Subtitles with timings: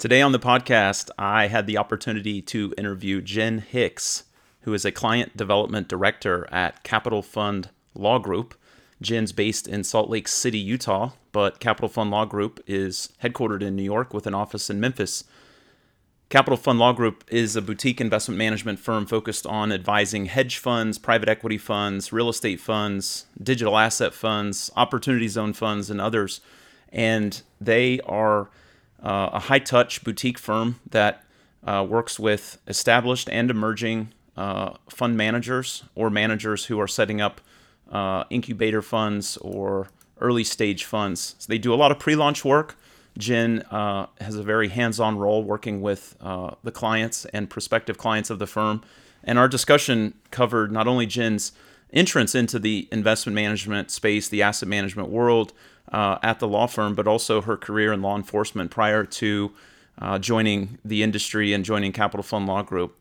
[0.00, 4.24] Today on the podcast, I had the opportunity to interview Jen Hicks,
[4.62, 8.54] who is a client development director at Capital Fund Law Group.
[9.02, 13.76] Jen's based in Salt Lake City, Utah, but Capital Fund Law Group is headquartered in
[13.76, 15.24] New York with an office in Memphis.
[16.30, 20.96] Capital Fund Law Group is a boutique investment management firm focused on advising hedge funds,
[20.96, 26.40] private equity funds, real estate funds, digital asset funds, opportunity zone funds, and others.
[26.90, 28.48] And they are
[29.02, 31.24] uh, a high touch boutique firm that
[31.64, 37.40] uh, works with established and emerging uh, fund managers or managers who are setting up
[37.90, 39.88] uh, incubator funds or
[40.20, 41.34] early stage funds.
[41.38, 42.76] So they do a lot of pre launch work.
[43.18, 47.98] Jen uh, has a very hands on role working with uh, the clients and prospective
[47.98, 48.82] clients of the firm.
[49.24, 51.52] And our discussion covered not only Jen's
[51.92, 55.52] entrance into the investment management space, the asset management world,
[55.92, 59.52] uh, at the law firm, but also her career in law enforcement prior to
[59.98, 62.96] uh, joining the industry and joining Capital Fund Law Group.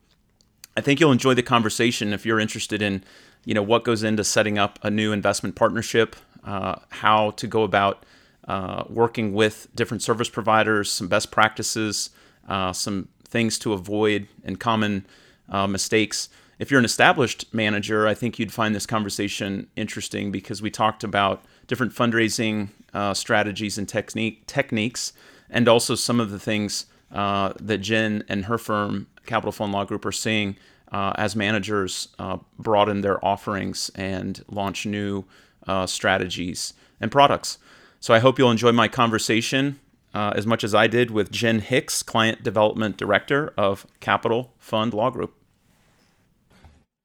[0.76, 3.04] I think you'll enjoy the conversation if you're interested in,
[3.46, 7.64] you know, what goes into setting up a new investment partnership, uh, how to go
[7.64, 8.06] about
[8.48, 12.10] uh, working with different service providers, some best practices,
[12.48, 15.06] uh, some things to avoid, and common
[15.50, 16.30] uh, mistakes.
[16.58, 21.04] If you're an established manager, I think you'd find this conversation interesting because we talked
[21.04, 25.14] about different fundraising uh, strategies and technique techniques,
[25.50, 29.86] and also some of the things uh, that Jen and her firm, Capital Fund Law
[29.86, 30.56] Group, are seeing
[30.92, 35.24] uh, as managers uh, broaden their offerings and launch new
[35.68, 37.58] uh, strategies and products.
[38.00, 39.80] So I hope you'll enjoy my conversation
[40.14, 44.94] uh, as much as I did with Jen Hicks, Client Development Director of Capital Fund
[44.94, 45.36] Law Group.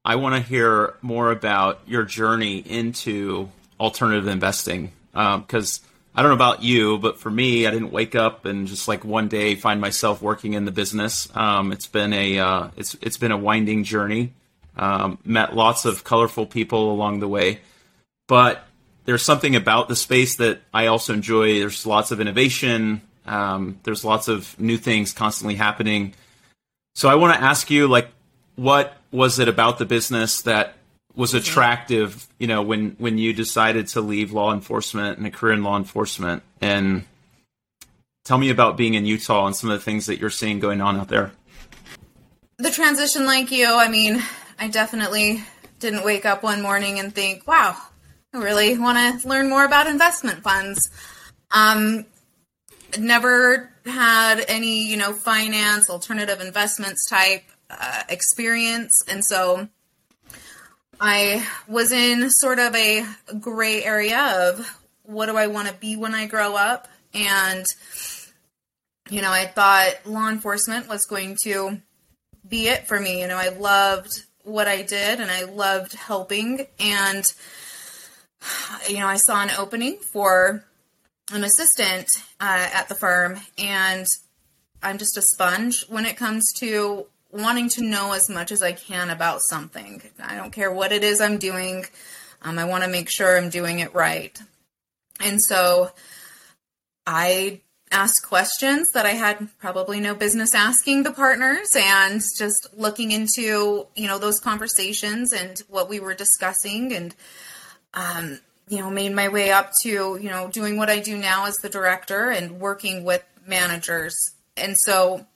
[0.05, 6.31] I want to hear more about your journey into alternative investing because um, I don't
[6.31, 9.55] know about you, but for me, I didn't wake up and just like one day
[9.55, 11.29] find myself working in the business.
[11.34, 14.33] Um, it's been a uh, it's it's been a winding journey.
[14.77, 17.61] Um, met lots of colorful people along the way,
[18.27, 18.66] but
[19.05, 21.59] there's something about the space that I also enjoy.
[21.61, 23.03] There's lots of innovation.
[23.27, 26.15] Um, there's lots of new things constantly happening.
[26.94, 28.09] So I want to ask you, like,
[28.56, 30.75] what was it about the business that
[31.16, 35.54] was attractive, you know, when when you decided to leave law enforcement and a career
[35.54, 36.42] in law enforcement.
[36.60, 37.04] And
[38.25, 40.80] tell me about being in Utah and some of the things that you're seeing going
[40.80, 41.32] on out there.
[42.58, 44.22] The transition, like you, I mean,
[44.58, 45.42] I definitely
[45.78, 47.76] didn't wake up one morning and think, "Wow,
[48.32, 50.91] I really want to learn more about investment funds."
[51.50, 52.06] Um,
[52.98, 59.69] never had any, you know, finance, alternative investments type uh, experience, and so
[61.06, 63.06] I was in sort of a
[63.38, 66.88] gray area of what do I want to be when I grow up?
[67.12, 67.66] And,
[69.10, 71.82] you know, I thought law enforcement was going to
[72.48, 73.20] be it for me.
[73.20, 76.66] You know, I loved what I did and I loved helping.
[76.81, 77.31] And,
[78.88, 80.64] you know, I saw an opening for
[81.31, 82.09] an assistant
[82.41, 83.41] uh, at the firm.
[83.59, 84.06] And
[84.82, 88.72] I'm just a sponge when it comes to wanting to know as much as I
[88.72, 90.00] can about something.
[90.22, 91.84] I don't care what it is I'm doing.
[92.43, 94.41] Um, I want to make sure I'm doing it right.
[95.21, 95.91] And so
[97.06, 103.12] I asked questions that I had probably no business asking the partners and just looking
[103.12, 107.15] into, you know, those conversations and what we were discussing and,
[107.94, 111.47] um, you know, made my way up to, you know, doing what I do now
[111.47, 114.15] as the director and working with managers.
[114.56, 115.27] And so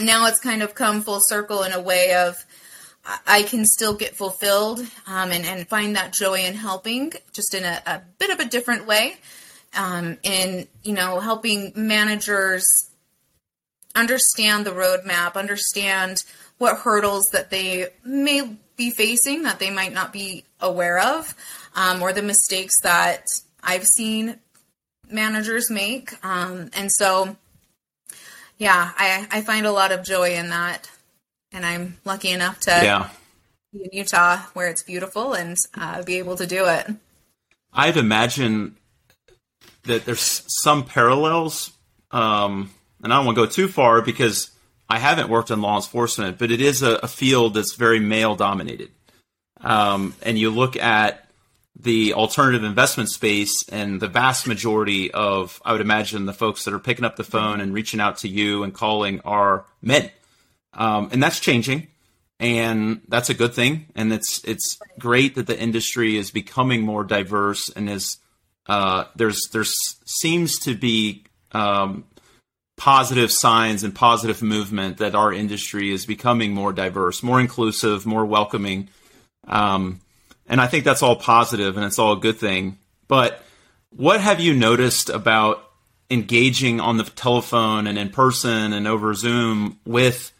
[0.00, 2.44] now it's kind of come full circle in a way of
[3.26, 7.64] I can still get fulfilled um, and, and find that joy in helping, just in
[7.64, 9.16] a, a bit of a different way.
[9.76, 12.64] Um, in you know helping managers
[13.94, 16.24] understand the roadmap, understand
[16.56, 21.34] what hurdles that they may be facing that they might not be aware of,
[21.74, 23.26] um, or the mistakes that
[23.62, 24.38] I've seen
[25.10, 26.12] managers make.
[26.24, 27.36] Um, and so
[28.58, 30.90] yeah, I, I find a lot of joy in that.
[31.52, 33.08] And I'm lucky enough to yeah.
[33.72, 36.86] be in Utah where it's beautiful and uh, be able to do it.
[37.72, 38.76] I'd imagine
[39.84, 41.72] that there's some parallels.
[42.10, 42.70] Um,
[43.02, 44.50] and I don't want to go too far because
[44.88, 48.36] I haven't worked in law enforcement, but it is a, a field that's very male
[48.36, 48.90] dominated.
[49.60, 51.27] Um, and you look at
[51.80, 56.74] the alternative investment space and the vast majority of i would imagine the folks that
[56.74, 60.10] are picking up the phone and reaching out to you and calling are men
[60.74, 61.86] um, and that's changing
[62.40, 67.04] and that's a good thing and it's it's great that the industry is becoming more
[67.04, 68.18] diverse and is
[68.68, 72.04] uh, there's there's seems to be um,
[72.78, 78.24] positive signs and positive movement that our industry is becoming more diverse, more inclusive, more
[78.24, 78.88] welcoming.
[79.46, 80.00] Um,
[80.48, 82.78] and I think that's all positive and it's all a good thing.
[83.06, 83.42] But
[83.90, 85.62] what have you noticed about
[86.10, 90.32] engaging on the telephone and in person and over Zoom with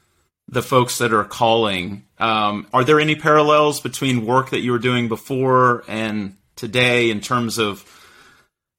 [0.48, 2.04] the folks that are calling?
[2.18, 7.20] Um, are there any parallels between work that you were doing before and today in
[7.20, 7.84] terms of,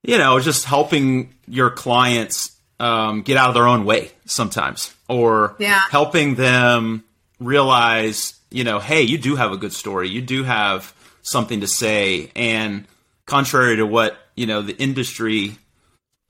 [0.03, 5.55] you know, just helping your clients um, get out of their own way sometimes, or
[5.59, 5.81] yeah.
[5.89, 7.03] helping them
[7.39, 10.93] realize, you know, hey, you do have a good story, you do have
[11.29, 12.85] something to say, and
[13.25, 15.57] contrary to what you know the industry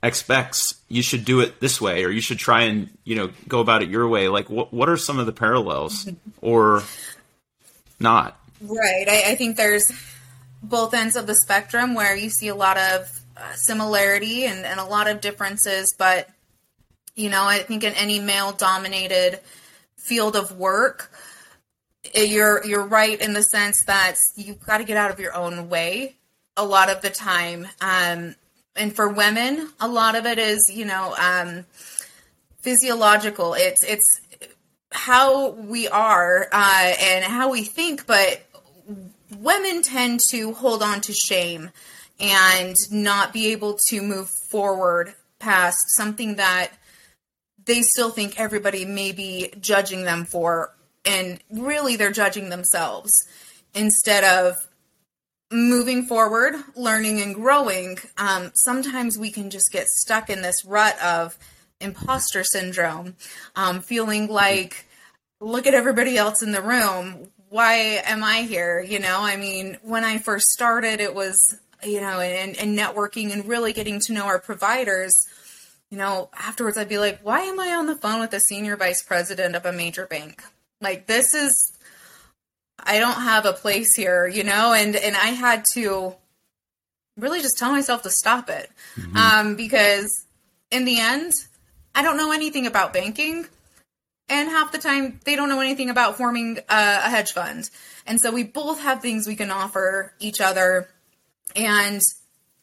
[0.01, 3.59] expects, you should do it this way, or you should try and you know go
[3.59, 4.27] about it your way.
[4.27, 6.07] Like, what what are some of the parallels,
[6.41, 6.83] or
[7.99, 8.39] not?
[8.61, 9.05] Right.
[9.07, 9.89] I, I think there's
[10.61, 14.79] both ends of the spectrum where you see a lot of uh, similarity and, and
[14.79, 16.29] a lot of differences, but
[17.15, 19.39] you know, I think in any male dominated
[19.97, 21.11] field of work,
[22.15, 25.69] you're you're right in the sense that you've got to get out of your own
[25.69, 26.15] way
[26.57, 27.67] a lot of the time.
[27.81, 28.35] Um,
[28.75, 31.65] and for women, a lot of it is, you know, um,
[32.61, 33.53] physiological.
[33.53, 34.21] It's it's
[34.91, 38.41] how we are uh, and how we think, but
[39.37, 41.69] women tend to hold on to shame
[42.19, 46.71] and not be able to move forward past something that
[47.65, 50.73] they still think everybody may be judging them for,
[51.09, 53.11] and really they're judging themselves
[53.73, 54.55] instead of
[55.51, 57.97] moving forward, learning and growing.
[58.17, 61.37] Um, sometimes we can just get stuck in this rut of
[61.81, 63.15] imposter syndrome,
[63.55, 64.85] um, feeling like,
[65.41, 67.29] look at everybody else in the room.
[67.49, 68.79] Why am I here?
[68.79, 71.39] You know, I mean, when I first started, it was,
[71.83, 75.13] you know, and, and networking and really getting to know our providers
[75.89, 78.77] you know, afterwards I'd be like, why am I on the phone with the senior
[78.77, 80.43] vice president of a major bank?
[80.81, 81.71] Like this is
[82.81, 86.15] I don't have a place here, you know, and and I had to
[87.17, 88.69] really just tell myself to stop it.
[88.95, 89.17] Mm-hmm.
[89.17, 90.09] Um, because
[90.71, 91.33] in the end,
[91.93, 93.45] I don't know anything about banking.
[94.29, 97.69] And half the time, they don't know anything about forming a, a hedge fund.
[98.05, 100.87] And so we both have things we can offer each other.
[101.55, 101.99] And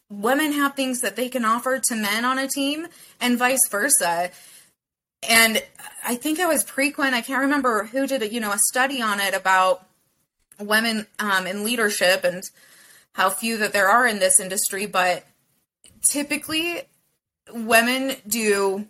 [0.09, 2.87] women have things that they can offer to men on a team
[3.21, 4.31] and vice versa.
[5.29, 5.63] And
[6.05, 9.03] I think it was Preqin, I can't remember who did it, you know, a study
[9.03, 9.87] on it about
[10.61, 12.43] women um, in leadership and
[13.13, 15.25] how few that there are in this industry, but
[16.11, 16.83] typically
[17.53, 18.87] women do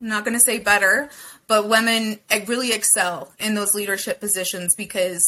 [0.00, 1.10] I'm not going to say better,
[1.48, 5.24] but women really excel in those leadership positions because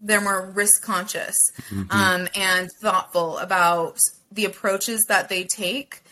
[0.00, 1.36] they're more risk conscious
[1.70, 1.90] mm-hmm.
[1.90, 3.98] um, and thoughtful about
[4.32, 6.02] the approaches that they take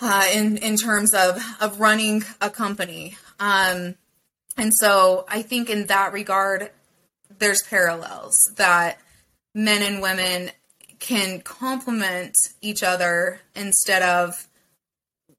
[0.00, 3.16] uh, in in terms of of running a company.
[3.38, 3.94] Um,
[4.56, 6.70] and so I think in that regard,
[7.38, 8.98] there's parallels that
[9.54, 10.50] men and women
[10.98, 14.46] can complement each other instead of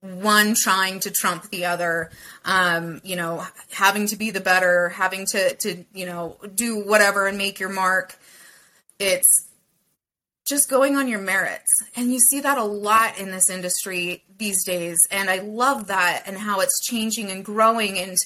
[0.01, 2.09] one trying to trump the other
[2.43, 7.27] um, you know having to be the better having to to you know do whatever
[7.27, 8.17] and make your mark
[8.97, 9.50] it's
[10.51, 11.71] just going on your merits.
[11.95, 14.99] And you see that a lot in this industry these days.
[15.09, 18.17] And i love that and how it's changing and growing and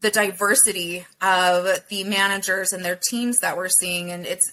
[0.00, 4.10] the diversity of the managers and their teams that we're seeing.
[4.10, 4.50] And it's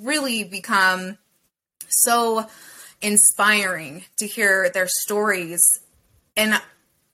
[0.00, 1.18] really become
[1.88, 2.46] so
[3.00, 5.62] inspiring to hear their stories.
[6.36, 6.60] And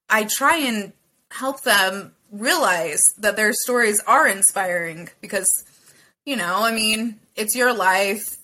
[0.09, 0.93] I try and
[1.31, 5.49] help them realize that their stories are inspiring because,
[6.25, 8.38] you know, I mean, it's your life.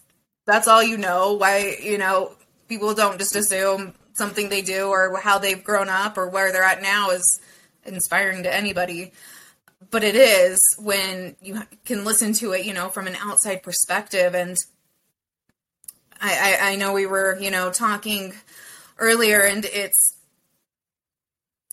[0.48, 1.34] That's all you know.
[1.34, 2.32] Why, you know,
[2.68, 6.62] people don't just assume something they do or how they've grown up or where they're
[6.62, 7.40] at now is
[7.84, 9.12] inspiring to anybody.
[9.90, 14.34] But it is when you can listen to it, you know, from an outside perspective.
[14.34, 14.56] And
[16.18, 18.32] I, I, I know we were, you know, talking
[18.96, 20.16] earlier, and it's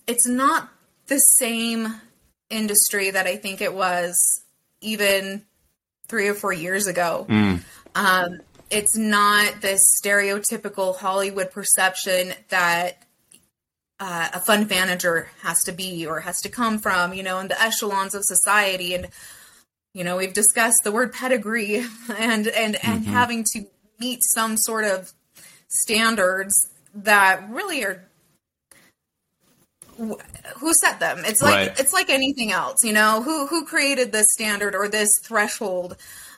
[0.06, 0.68] it's not
[1.08, 2.02] the same
[2.50, 4.16] industry that I think it was
[4.82, 5.44] even
[6.10, 7.26] three or four years ago.
[7.30, 7.64] Mm.
[7.96, 13.04] Um, it's not this stereotypical Hollywood perception that
[14.00, 17.48] uh, a fund manager has to be or has to come from, you know, in
[17.48, 18.94] the echelons of society.
[18.94, 19.08] And,
[19.94, 21.78] you know, we've discussed the word pedigree
[22.18, 22.92] and, and, mm-hmm.
[22.92, 23.66] and having to
[24.00, 25.14] meet some sort of
[25.68, 26.54] standards
[26.94, 28.06] that really are
[29.98, 31.80] who set them it's like right.
[31.80, 35.96] it's like anything else you know who who created this standard or this threshold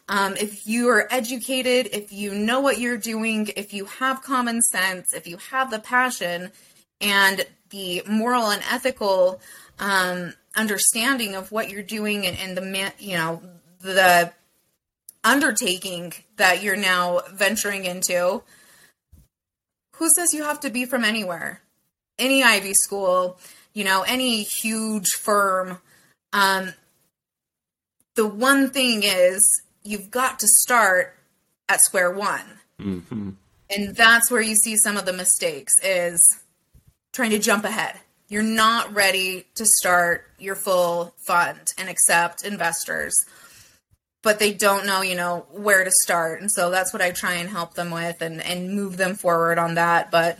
[0.10, 4.62] um, if you are educated if you know what you're doing if you have common
[4.62, 6.52] sense if you have the passion
[7.02, 9.42] and the moral and ethical
[9.80, 13.42] um, understanding of what you're doing and, and the you know,
[13.82, 14.32] the
[15.24, 18.42] undertaking that you're now venturing into,
[19.96, 21.62] who says you have to be from anywhere?
[22.20, 23.40] Any Ivy school,
[23.74, 25.80] you know, any huge firm.
[26.34, 26.74] Um,
[28.16, 31.16] the one thing is you've got to start
[31.70, 32.60] at square one.
[32.80, 33.32] Mm-hmm.
[33.70, 36.22] And that's where you see some of the mistakes is
[37.12, 38.00] trying to jump ahead.
[38.30, 43.16] You're not ready to start your full fund and accept investors
[44.28, 46.42] but they don't know, you know, where to start.
[46.42, 49.58] And so that's what I try and help them with and, and move them forward
[49.58, 50.12] on that.
[50.12, 50.38] But,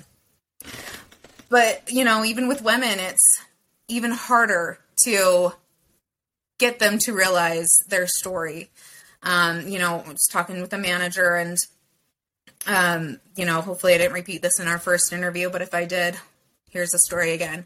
[1.48, 3.40] but, you know, even with women, it's
[3.88, 5.54] even harder to
[6.58, 8.70] get them to realize their story.
[9.28, 11.58] Um, you know, was talking with a manager and,
[12.66, 15.84] um, you know, hopefully I didn't repeat this in our first interview, but if I
[15.84, 16.16] did,
[16.70, 17.66] here's the story again.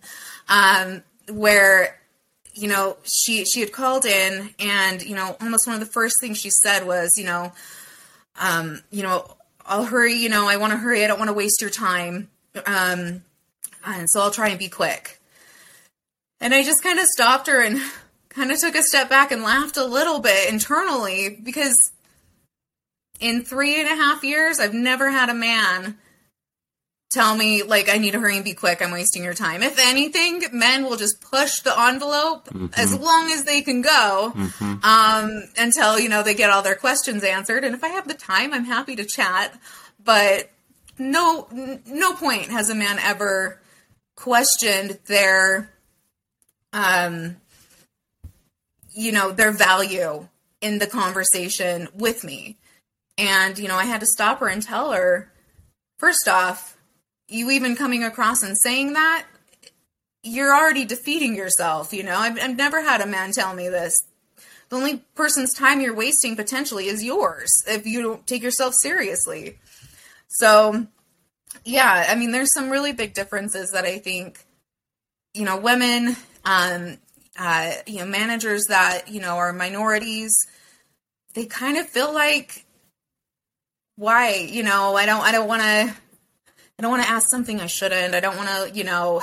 [0.50, 2.01] Um, where
[2.53, 6.15] you know, she she had called in, and you know, almost one of the first
[6.20, 7.53] things she said was, you know,
[8.39, 10.15] um, you know, I'll hurry.
[10.15, 11.03] You know, I want to hurry.
[11.03, 12.30] I don't want to waste your time.
[12.65, 13.24] Um,
[13.86, 15.20] and so I'll try and be quick.
[16.39, 17.80] And I just kind of stopped her and
[18.34, 21.78] kind of took a step back and laughed a little bit internally because
[23.20, 25.98] in three and a half years, I've never had a man
[27.12, 28.82] tell me like I need to hurry and be quick.
[28.82, 29.62] I'm wasting your time.
[29.62, 32.68] If anything, men will just push the envelope mm-hmm.
[32.76, 34.84] as long as they can go mm-hmm.
[34.84, 37.64] um, until you know they get all their questions answered.
[37.64, 39.60] And if I have the time, I'm happy to chat.
[40.04, 40.50] But
[40.98, 41.48] no,
[41.86, 43.60] no point has a man ever
[44.16, 45.72] questioned their,
[46.74, 47.38] um,
[48.92, 50.28] you know, their value
[50.62, 52.58] in the conversation with me.
[53.18, 55.32] And you know, I had to stop her and tell her,
[55.98, 56.78] first off
[57.32, 59.26] you even coming across and saying that,
[60.24, 61.94] you're already defeating yourself.
[61.94, 63.96] You know, I've, I've never had a man tell me this.
[64.70, 69.60] The only person's time you're wasting potentially is yours if you don't take yourself seriously.
[70.28, 70.88] So,
[71.66, 74.46] yeah, I mean, there's some really big differences that I think,
[75.34, 76.98] you know, women, um,
[77.40, 80.36] uh, you know, managers that, you know, are minorities,
[81.34, 82.66] they kind of feel like,
[83.96, 85.96] why, you know, I don't, I don't want to
[86.82, 88.16] I don't want to ask something I shouldn't.
[88.16, 89.22] I don't want to, you know,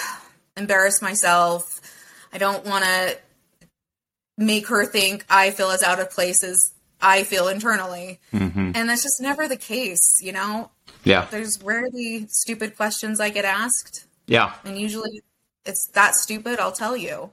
[0.56, 1.80] embarrass myself.
[2.32, 3.18] I don't want to
[4.36, 8.20] make her think I feel as out of place as I feel internally.
[8.32, 8.70] Mm-hmm.
[8.76, 10.70] And that's just never the case, you know?
[11.02, 11.26] Yeah.
[11.32, 14.06] There's rarely stupid questions I get asked.
[14.28, 14.54] Yeah.
[14.64, 15.22] And usually
[15.66, 17.30] it's that stupid, I'll tell you.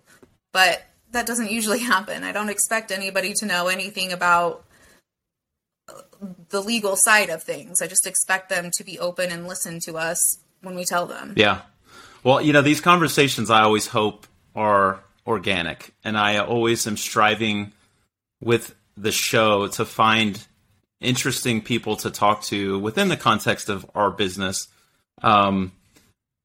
[0.55, 2.23] But that doesn't usually happen.
[2.23, 4.63] I don't expect anybody to know anything about
[6.49, 7.81] the legal side of things.
[7.81, 11.33] I just expect them to be open and listen to us when we tell them.
[11.35, 11.61] Yeah.
[12.23, 17.73] Well, you know, these conversations I always hope are organic, and I always am striving
[18.41, 20.41] with the show to find
[21.01, 24.69] interesting people to talk to within the context of our business.
[25.21, 25.73] Um,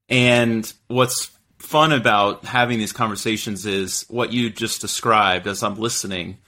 [0.08, 6.38] and what's fun about having these conversations is what you just described as I'm listening.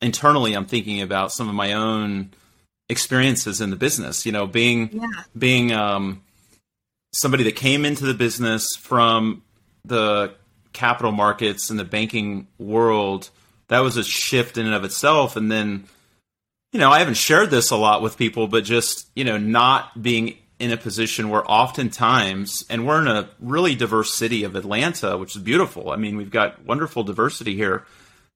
[0.00, 2.32] Internally, I'm thinking about some of my own
[2.88, 4.26] experiences in the business.
[4.26, 5.06] You know, being yeah.
[5.38, 6.22] being um,
[7.12, 9.42] somebody that came into the business from
[9.84, 10.34] the
[10.72, 13.30] capital markets and the banking world,
[13.68, 15.36] that was a shift in and of itself.
[15.36, 15.84] And then,
[16.72, 20.02] you know, I haven't shared this a lot with people, but just you know, not
[20.02, 25.18] being in a position where oftentimes, and we're in a really diverse city of Atlanta,
[25.18, 25.90] which is beautiful.
[25.90, 27.84] I mean, we've got wonderful diversity here,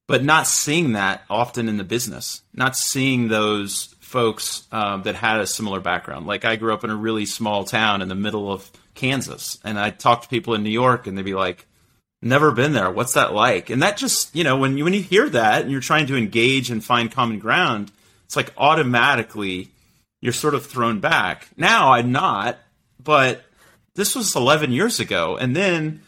[0.08, 5.38] but not seeing that often in the business, not seeing those folks um, that had
[5.38, 6.26] a similar background.
[6.26, 9.78] Like I grew up in a really small town in the middle of Kansas, and
[9.78, 11.64] I talked to people in New York, and they'd be like,
[12.22, 12.90] "Never been there.
[12.90, 15.70] What's that like?" And that just you know when you when you hear that and
[15.70, 17.92] you're trying to engage and find common ground,
[18.24, 19.70] it's like automatically
[20.26, 21.48] you're sort of thrown back.
[21.56, 22.58] Now I'm not,
[23.02, 23.44] but
[23.94, 26.02] this was 11 years ago, and then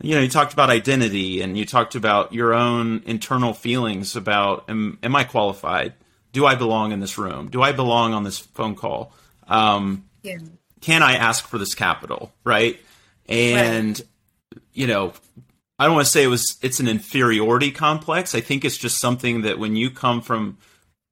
[0.00, 4.64] you know, you talked about identity and you talked about your own internal feelings about
[4.68, 5.94] am, am I qualified?
[6.36, 7.48] do I belong in this room?
[7.48, 9.14] Do I belong on this phone call?
[9.48, 10.36] Um, yeah.
[10.82, 12.30] Can I ask for this capital?
[12.44, 12.78] Right.
[13.26, 14.62] And, right.
[14.74, 15.14] you know,
[15.78, 18.34] I don't want to say it was, it's an inferiority complex.
[18.34, 20.58] I think it's just something that when you come from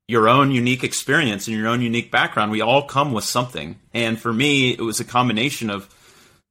[0.08, 3.78] your own unique experience and your own unique background, we all come with something.
[3.92, 5.88] And for me, it was a combination of,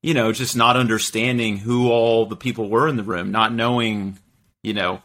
[0.02, 4.18] you know, just not understanding who all the people were in the room, not knowing,
[4.64, 5.02] you know,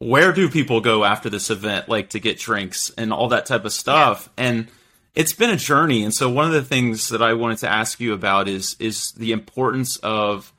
[0.00, 3.64] where do people go after this event, like to get drinks and all that type
[3.64, 4.28] of stuff.
[4.36, 4.44] Yeah.
[4.44, 4.68] And
[5.14, 6.04] it's been a journey.
[6.04, 9.12] And so one of the things that I wanted to ask you about is is
[9.12, 10.52] the importance of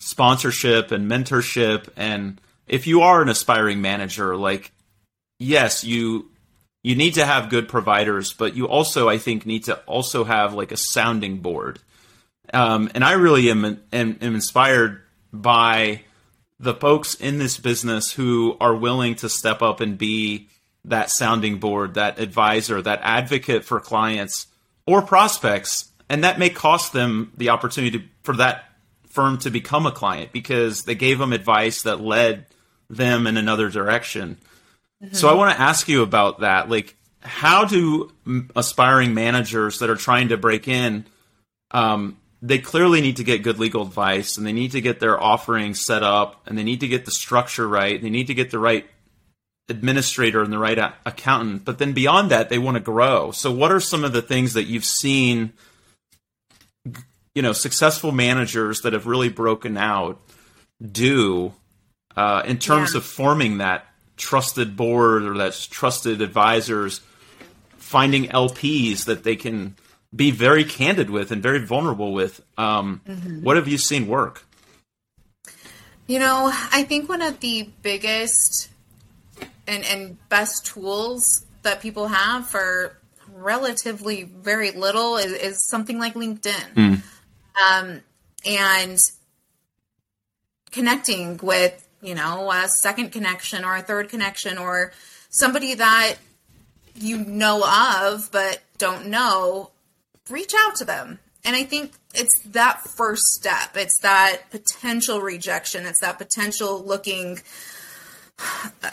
[0.00, 4.72] sponsorship and mentorship and if you are an aspiring manager like
[5.38, 6.30] yes you
[6.82, 10.54] you need to have good providers but you also i think need to also have
[10.54, 11.78] like a sounding board
[12.52, 16.02] um, and i really am, am, am inspired by
[16.58, 20.48] the folks in this business who are willing to step up and be
[20.84, 24.46] that sounding board that advisor that advocate for clients
[24.86, 28.64] or prospects and that may cost them the opportunity to, for that
[29.10, 32.46] firm to become a client because they gave them advice that led
[32.90, 34.36] them in another direction.
[35.02, 35.14] Mm-hmm.
[35.14, 36.68] So I want to ask you about that.
[36.68, 38.12] Like, how do
[38.56, 41.04] aspiring managers that are trying to break in,
[41.70, 45.22] um, they clearly need to get good legal advice and they need to get their
[45.22, 48.00] offerings set up and they need to get the structure right.
[48.00, 48.88] They need to get the right
[49.68, 51.64] administrator and the right a- accountant.
[51.64, 53.30] But then beyond that, they want to grow.
[53.30, 55.52] So, what are some of the things that you've seen?
[57.34, 60.20] you know successful managers that have really broken out
[60.80, 61.52] do
[62.16, 62.98] uh, in terms yeah.
[62.98, 63.86] of forming that
[64.20, 67.00] trusted board or that trusted advisors
[67.78, 69.74] finding lps that they can
[70.14, 72.40] be very candid with and very vulnerable with.
[72.58, 73.42] Um, mm-hmm.
[73.42, 74.44] what have you seen work?
[76.06, 78.68] You know i think one of the biggest
[79.68, 82.96] and, and best tools that people have for
[83.32, 86.74] relatively very little is, is something like linkedin.
[86.74, 87.02] Mm
[87.60, 88.02] um,
[88.44, 88.98] and
[90.70, 94.92] connecting with you know a second connection or a third connection or
[95.28, 96.16] somebody that
[96.94, 99.70] you know of but don't know
[100.28, 101.18] reach out to them.
[101.44, 103.76] And i think it's that first step.
[103.76, 105.86] It's that potential rejection.
[105.86, 107.38] It's that potential looking
[108.82, 108.90] uh,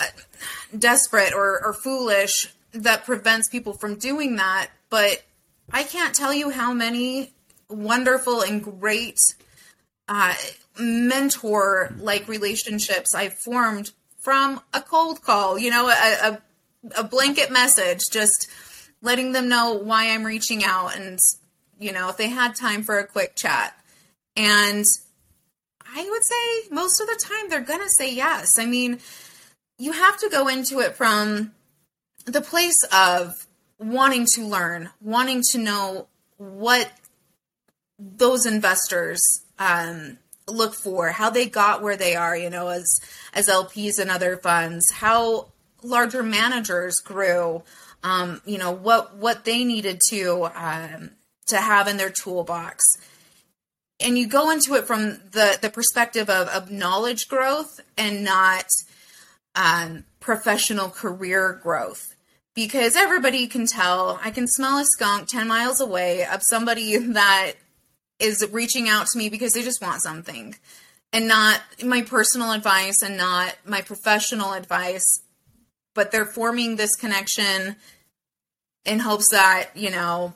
[0.78, 4.70] desperate or, or foolish that prevents people from doing that.
[4.90, 5.24] But
[5.72, 7.32] i can't tell you how many
[7.70, 9.20] wonderful and great
[10.08, 10.34] uh,
[10.79, 16.41] mentor like relationships I've formed from a cold call, you know, a, a,
[16.98, 18.49] a, blanket message, just
[19.02, 21.17] letting them know why I'm reaching out and,
[21.80, 23.73] you know, if they had time for a quick chat.
[24.36, 24.84] And
[25.95, 28.60] I would say most of the time they're going to say yes.
[28.60, 28.99] I mean,
[29.78, 31.54] you have to go into it from
[32.25, 33.34] the place of
[33.80, 36.91] wanting to learn, wanting to know what
[37.97, 39.21] those investors
[39.60, 42.99] um, look for, how they got where they are, you know, as
[43.33, 45.47] as LPs and other funds, how
[45.83, 47.63] larger managers grew,
[48.03, 51.12] um, you know, what what they needed to um,
[51.47, 52.83] to have in their toolbox.
[53.99, 58.65] And you go into it from the the perspective of, of knowledge growth and not
[59.55, 62.15] um, professional career growth
[62.53, 67.53] because everybody can tell I can smell a skunk 10 miles away of somebody that
[68.19, 70.56] is reaching out to me because they just want something.
[71.13, 75.21] And not my personal advice and not my professional advice
[75.93, 77.75] but they're forming this connection
[78.86, 80.34] in hopes that you know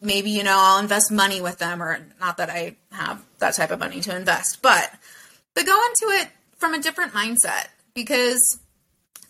[0.00, 3.70] maybe you know I'll invest money with them or not that I have that type
[3.70, 4.90] of money to invest but
[5.54, 8.58] but go into it from a different mindset because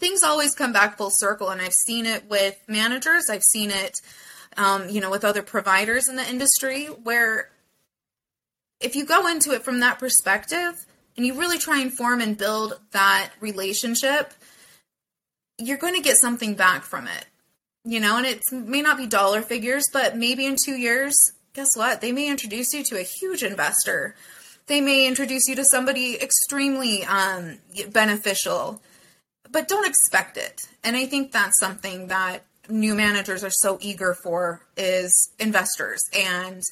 [0.00, 1.50] things always come back full circle.
[1.50, 3.24] And I've seen it with managers.
[3.30, 4.00] I've seen it
[4.56, 7.50] um, you know, with other providers in the industry, where
[8.80, 10.74] if you go into it from that perspective
[11.16, 14.32] and you really try and form and build that relationship,
[15.58, 17.26] you're going to get something back from it.
[17.84, 21.16] You know, and it may not be dollar figures, but maybe in two years,
[21.54, 22.00] guess what?
[22.00, 24.14] They may introduce you to a huge investor.
[24.66, 27.58] They may introduce you to somebody extremely um,
[27.90, 28.82] beneficial,
[29.50, 30.68] but don't expect it.
[30.84, 36.62] And I think that's something that new managers are so eager for is investors and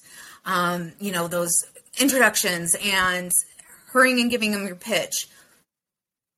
[0.44, 1.64] um, you know those
[1.98, 3.32] introductions and
[3.88, 5.28] hurrying and giving them your pitch.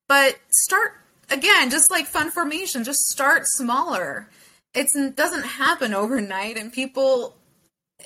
[0.09, 0.95] But start
[1.31, 4.29] again just like fund formation just start smaller.
[4.75, 7.37] It doesn't happen overnight and people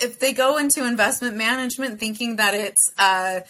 [0.01, 3.41] if they go into investment management thinking that it's uh,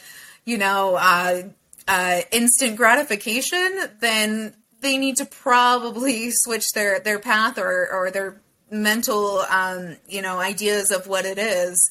[0.44, 1.42] you know uh,
[1.88, 8.40] uh, instant gratification then they need to probably switch their their path or or their
[8.70, 11.90] mental um, you know ideas of what it is.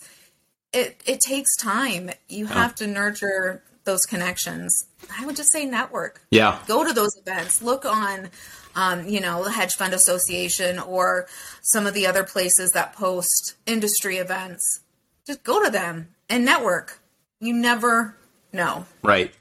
[0.71, 2.11] It it takes time.
[2.29, 4.87] You have to nurture those connections.
[5.19, 6.21] I would just say network.
[6.31, 6.59] Yeah.
[6.67, 7.61] Go to those events.
[7.61, 8.29] Look on
[8.75, 11.27] um, you know, the Hedge Fund Association or
[11.61, 14.81] some of the other places that post industry events.
[15.25, 16.99] Just go to them and network.
[17.39, 18.17] You never
[18.51, 18.85] know.
[19.03, 19.33] Right.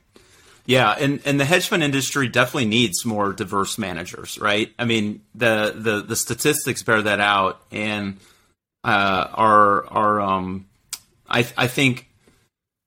[0.64, 4.72] Yeah, and, and the hedge fund industry definitely needs more diverse managers, right?
[4.79, 8.18] I mean, the the, the statistics bear that out, and
[8.85, 10.66] uh, are are um,
[11.29, 12.09] I I think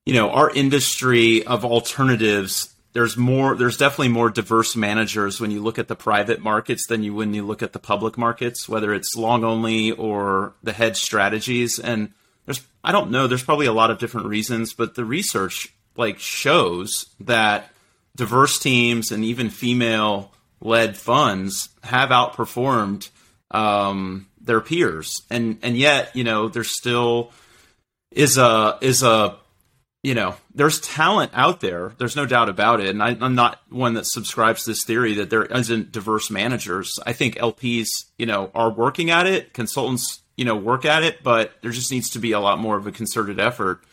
[0.05, 5.61] you know, our industry of alternatives, there's more, there's definitely more diverse managers when you
[5.61, 8.93] look at the private markets than you when you look at the public markets, whether
[8.93, 11.79] it's long only or the hedge strategies.
[11.79, 12.13] And
[12.45, 16.19] there's, I don't know, there's probably a lot of different reasons, but the research like
[16.19, 17.69] shows that
[18.15, 20.31] diverse teams and even female
[20.61, 23.09] led funds have outperformed
[23.51, 27.31] um, their peers, and and yet you know there still
[28.11, 29.37] is a is a
[30.03, 31.93] you know there's talent out there.
[31.97, 35.15] There's no doubt about it, and I, I'm not one that subscribes to this theory
[35.15, 36.99] that there isn't diverse managers.
[37.05, 41.23] I think LPs you know are working at it, consultants you know work at it,
[41.23, 43.83] but there just needs to be a lot more of a concerted effort.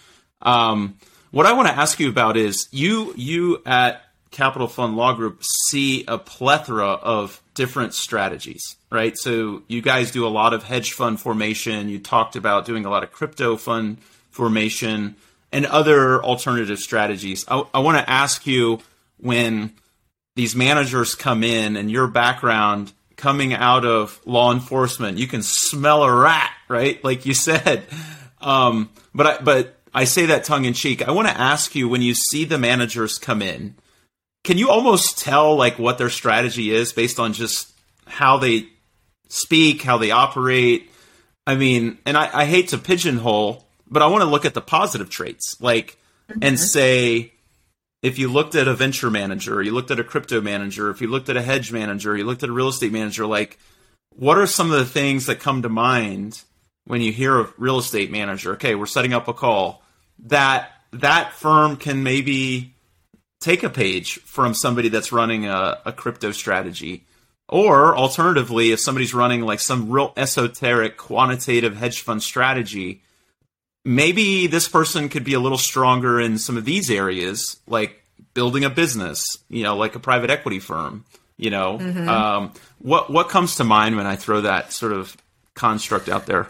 [0.40, 0.98] Um,
[1.32, 5.42] what I want to ask you about is you you at Capital Fund Law Group
[5.42, 9.16] see a plethora of different strategies, right?
[9.16, 11.88] So you guys do a lot of hedge fund formation.
[11.88, 13.98] You talked about doing a lot of crypto fund
[14.30, 15.16] formation
[15.50, 17.44] and other alternative strategies.
[17.48, 18.80] I, I want to ask you
[19.18, 19.72] when
[20.34, 26.02] these managers come in and your background coming out of law enforcement, you can smell
[26.02, 27.02] a rat, right?
[27.04, 27.84] Like you said.
[28.40, 31.06] Um, but I, but I say that tongue in cheek.
[31.06, 33.74] I want to ask you when you see the managers come in
[34.44, 37.72] can you almost tell like what their strategy is based on just
[38.06, 38.68] how they
[39.28, 40.90] speak, how they operate?
[41.46, 44.60] I mean, and I, I hate to pigeonhole, but I want to look at the
[44.60, 46.40] positive traits, like, mm-hmm.
[46.42, 47.32] and say,
[48.02, 51.08] if you looked at a venture manager, you looked at a crypto manager, if you
[51.08, 53.58] looked at a hedge manager, you looked at a real estate manager, like,
[54.14, 56.42] what are some of the things that come to mind
[56.84, 58.52] when you hear a real estate manager?
[58.52, 59.81] Okay, we're setting up a call.
[60.18, 62.74] That that firm can maybe
[63.40, 67.04] take a page from somebody that's running a, a crypto strategy.
[67.48, 73.02] Or alternatively, if somebody's running like some real esoteric quantitative hedge fund strategy,
[73.84, 78.64] maybe this person could be a little stronger in some of these areas, like building
[78.64, 81.04] a business, you know, like a private equity firm.
[81.36, 82.08] You know, mm-hmm.
[82.08, 85.16] um, what what comes to mind when I throw that sort of
[85.54, 86.48] construct out there?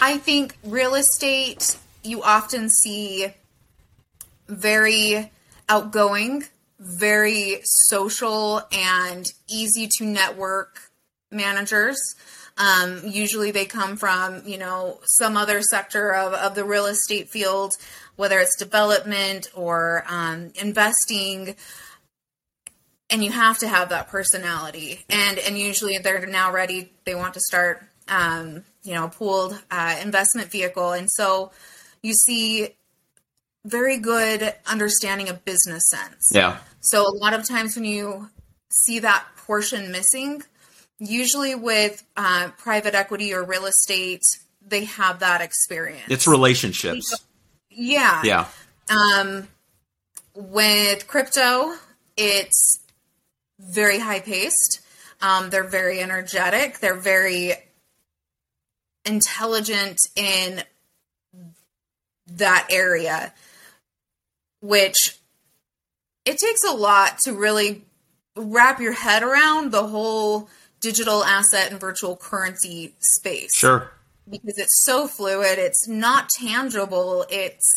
[0.00, 3.28] I think real estate, you often see
[4.48, 5.30] very
[5.68, 6.44] outgoing,
[6.78, 10.90] very social, and easy to network
[11.30, 11.96] managers.
[12.58, 17.30] Um, usually they come from, you know, some other sector of, of the real estate
[17.30, 17.72] field,
[18.16, 21.56] whether it's development or um, investing.
[23.08, 25.04] And you have to have that personality.
[25.08, 26.92] And, and usually they're now ready.
[27.04, 30.92] They want to start, um, you know, a pooled uh, investment vehicle.
[30.92, 31.52] And so
[32.02, 32.70] you see
[33.64, 36.30] very good understanding of business sense.
[36.32, 36.58] Yeah.
[36.80, 38.28] So a lot of times when you
[38.70, 40.42] see that portion missing,
[40.98, 44.22] usually with uh, private equity or real estate,
[44.66, 46.06] they have that experience.
[46.08, 47.24] It's relationships.
[47.70, 48.20] Yeah.
[48.24, 48.48] Yeah.
[48.88, 49.48] Um,
[50.34, 51.74] with crypto,
[52.16, 52.80] it's
[53.58, 54.80] very high paced.
[55.20, 56.80] Um, they're very energetic.
[56.80, 57.52] They're very
[59.04, 60.62] intelligent in
[62.36, 63.32] that area
[64.62, 65.18] which
[66.24, 67.84] it takes a lot to really
[68.36, 70.48] wrap your head around the whole
[70.80, 73.54] digital asset and virtual currency space.
[73.54, 73.90] Sure.
[74.30, 77.68] Because it's so fluid, it's not tangible, it's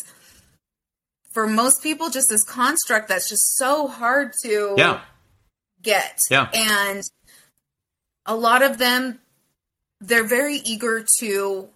[1.32, 5.00] for most people just this construct that's just so hard to yeah.
[5.82, 6.18] get.
[6.30, 6.48] Yeah.
[6.54, 7.02] And
[8.24, 9.18] a lot of them
[10.00, 11.68] they're very eager to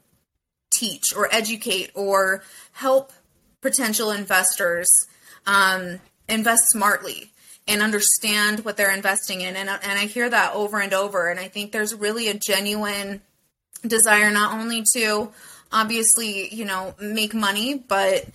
[0.70, 3.12] teach or educate or help
[3.60, 4.88] potential investors
[5.46, 7.30] um, invest smartly
[7.66, 9.56] and understand what they're investing in.
[9.56, 11.28] And, and I hear that over and over.
[11.28, 13.20] And I think there's really a genuine
[13.86, 15.30] desire not only to
[15.72, 18.26] obviously, you know, make money, but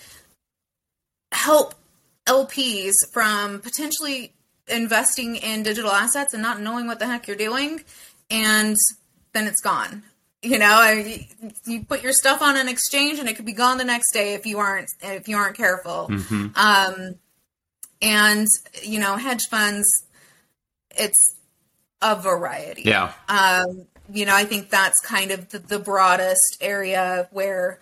[1.31, 1.75] help
[2.27, 4.31] LPs from potentially
[4.67, 7.83] investing in digital assets and not knowing what the heck you're doing.
[8.29, 8.75] And
[9.33, 10.03] then it's gone.
[10.45, 11.27] You know, I,
[11.65, 14.36] you put your stuff on an exchange and it could be gone the next day
[14.36, 16.08] if you aren't if you aren't careful.
[16.10, 16.47] Mm-hmm.
[16.55, 17.15] Um,
[18.01, 18.47] and
[18.84, 19.88] you know, hedge funds,
[20.91, 21.36] it's
[22.01, 22.84] a variety.
[22.84, 23.12] Yeah.
[23.27, 27.79] Um, you know, I think that's kind of the, the broadest area where,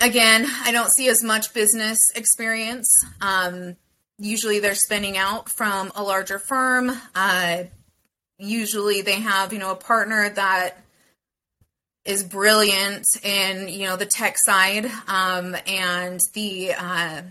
[0.00, 2.88] again, I don't see as much business experience.
[3.20, 3.76] Um,
[4.18, 6.92] usually, they're spinning out from a larger firm.
[7.14, 7.64] Uh,
[8.38, 10.83] usually, they have you know a partner that
[12.04, 17.22] is brilliant in you know the tech side um, and the uh,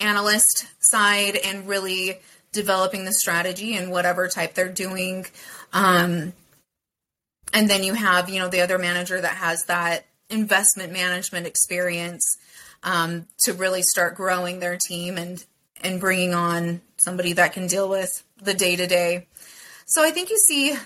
[0.00, 2.18] analyst side and really
[2.52, 5.26] developing the strategy and whatever type they're doing
[5.72, 6.32] um,
[7.52, 12.36] and then you have you know the other manager that has that investment management experience
[12.82, 15.44] um, to really start growing their team and
[15.82, 19.26] and bringing on somebody that can deal with the day to day.
[19.86, 20.76] So I think you see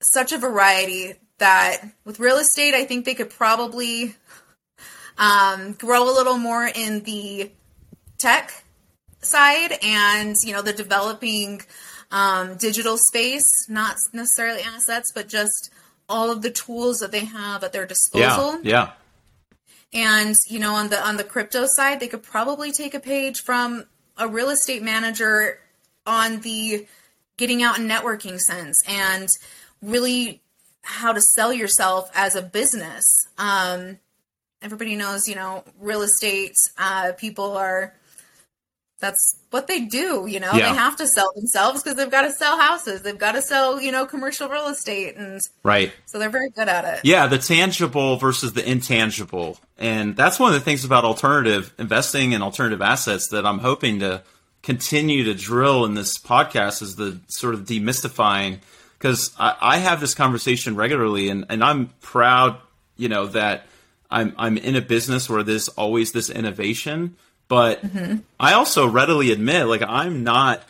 [0.00, 4.14] such a variety that with real estate, I think they could probably
[5.16, 7.50] um, grow a little more in the
[8.18, 8.64] tech
[9.20, 11.62] side and you know the developing
[12.10, 15.70] um, digital space, not necessarily assets, but just
[16.08, 18.60] all of the tools that they have at their disposal.
[18.62, 18.90] Yeah, yeah.
[19.92, 23.42] And you know, on the on the crypto side, they could probably take a page
[23.42, 25.60] from a real estate manager
[26.06, 26.86] on the
[27.36, 29.28] getting out and networking sense and
[29.80, 30.42] really
[30.82, 33.04] how to sell yourself as a business.
[33.36, 33.98] Um,
[34.62, 37.94] everybody knows, you know, real estate uh, people are
[39.00, 40.72] that's what they do you know Yeah.
[40.72, 43.80] they have to sell themselves because they've got to sell houses they've got to sell
[43.80, 45.92] you know commercial real estate and Right.
[46.06, 49.60] so they're very good at it Yeah, the tangible versus the intangible.
[49.78, 54.00] And that's one of the things about alternative investing and alternative assets that I'm hoping
[54.00, 54.24] to
[54.64, 58.58] continue to drill in this podcast is the sort of demystifying
[58.98, 62.58] because I, I have this conversation regularly and, and I'm proud,
[62.96, 63.66] you know, that
[64.10, 67.16] I'm I'm in a business where there's always this innovation.
[67.48, 67.82] But
[68.40, 70.62] I also readily admit, like I'm not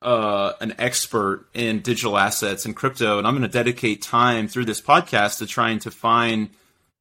[0.00, 4.64] uh, an expert in digital assets and crypto, and I'm going to dedicate time through
[4.64, 6.50] this podcast to trying to find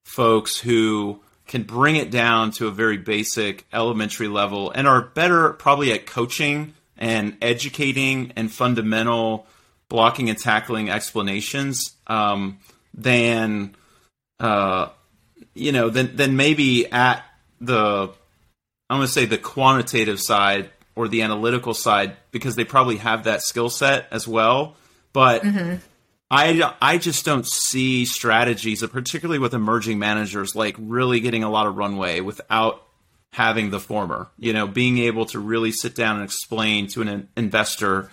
[0.04, 5.54] folks who can bring it down to a very basic elementary level and are better
[5.54, 9.46] probably at coaching and educating and fundamental
[9.92, 12.60] blocking and tackling explanations um,
[12.94, 13.76] than
[14.40, 14.88] uh,
[15.54, 17.24] you know than than maybe at
[17.60, 18.10] the
[18.90, 23.26] I'm going to say the quantitative side or the analytical side because they probably have
[23.26, 24.78] that skill set as well.
[25.14, 25.44] But
[26.32, 31.68] I, I just don't see strategies, particularly with emerging managers, like really getting a lot
[31.68, 32.82] of runway without
[33.34, 34.30] having the former.
[34.38, 38.10] You know, being able to really sit down and explain to an investor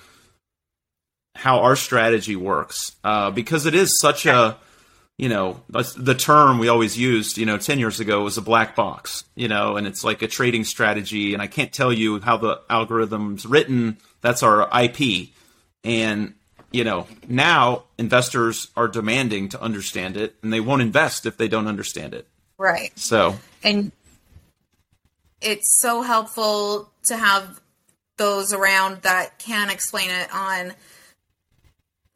[1.38, 4.56] how our strategy works uh, because it is such a
[5.16, 8.74] you know the term we always used you know 10 years ago was a black
[8.74, 12.36] box you know and it's like a trading strategy and i can't tell you how
[12.36, 13.98] the algorithm's written.
[14.20, 15.28] That's our ip
[15.84, 16.34] and
[16.72, 21.48] you know now investors are demanding to understand it and they won't invest if they
[21.48, 22.26] don't understand it.
[22.58, 22.90] Right.
[22.98, 23.36] So.
[23.62, 23.92] And
[25.40, 27.60] it's so helpful to have
[28.16, 30.72] those around that can explain it on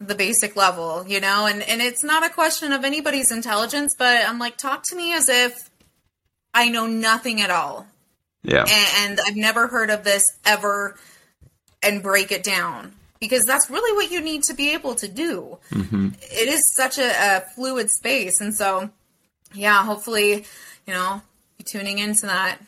[0.07, 4.29] the basic level, you know, and and it's not a question of anybody's intelligence, but
[4.29, 5.71] I'm like talk to me as if
[6.55, 7.87] I know nothing at all.
[8.43, 8.65] Yeah.
[8.69, 10.97] And, and I've never heard of this ever
[11.83, 15.59] and break it down because that's really what you need to be able to do.
[15.71, 16.09] Mm-hmm.
[16.21, 18.91] It is such a, a fluid space, and so
[19.55, 20.45] yeah, hopefully,
[20.87, 21.23] you know,
[21.59, 22.59] be tuning into that,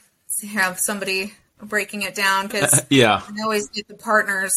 [0.53, 3.23] have somebody breaking it down because yeah.
[3.27, 4.53] I always get the partners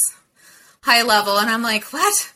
[0.82, 2.34] high level, and I'm like, what?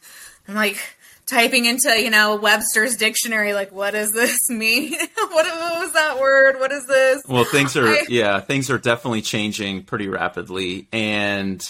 [0.52, 0.78] I'm like
[1.26, 4.92] typing into you know Webster's dictionary, like, what does this mean?
[4.92, 6.60] what, what was that word?
[6.60, 7.24] What is this?
[7.28, 11.70] Well, things are I- yeah, things are definitely changing pretty rapidly, and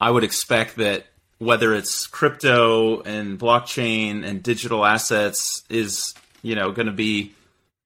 [0.00, 1.06] I would expect that
[1.38, 7.32] whether it's crypto and blockchain and digital assets is you know going to be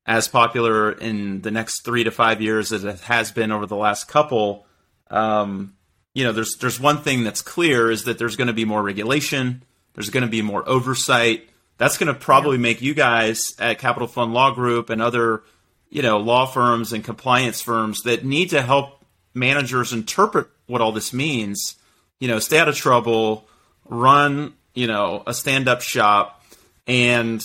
[0.06, 3.76] as popular in the next three to five years as it has been over the
[3.76, 4.66] last couple.
[5.10, 5.74] Um,
[6.12, 8.82] you know, there's there's one thing that's clear is that there's going to be more
[8.82, 9.62] regulation.
[9.94, 11.48] There's going to be more oversight.
[11.78, 15.42] That's going to probably make you guys at Capital Fund Law Group and other,
[15.90, 19.04] you know, law firms and compliance firms that need to help
[19.34, 21.76] managers interpret what all this means.
[22.20, 23.46] You know, stay out of trouble,
[23.88, 26.44] run, you know, a stand-up shop,
[26.86, 27.42] and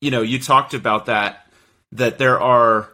[0.00, 1.46] you know, you talked about that
[1.92, 2.88] that there are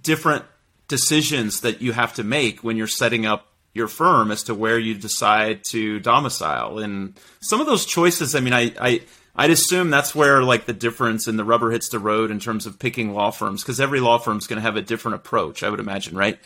[0.00, 0.44] different
[0.88, 4.78] decisions that you have to make when you're setting up your firm as to where
[4.78, 9.00] you decide to domicile and some of those choices i mean i, I
[9.36, 12.66] i'd assume that's where like the difference in the rubber hits the road in terms
[12.66, 15.70] of picking law firms because every law firm's going to have a different approach i
[15.70, 16.38] would imagine right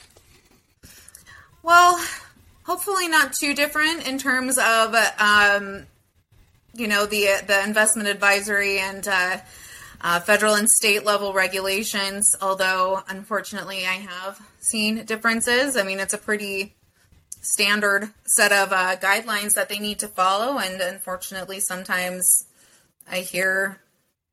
[1.62, 2.04] Well,
[2.64, 5.86] hopefully not too different in terms of, um,
[6.74, 9.38] you know, the the investment advisory and uh,
[10.00, 12.34] uh, federal and state level regulations.
[12.40, 15.76] Although, unfortunately, I have seen differences.
[15.76, 16.74] I mean, it's a pretty
[17.42, 22.46] standard set of uh, guidelines that they need to follow, and unfortunately, sometimes
[23.10, 23.80] I hear,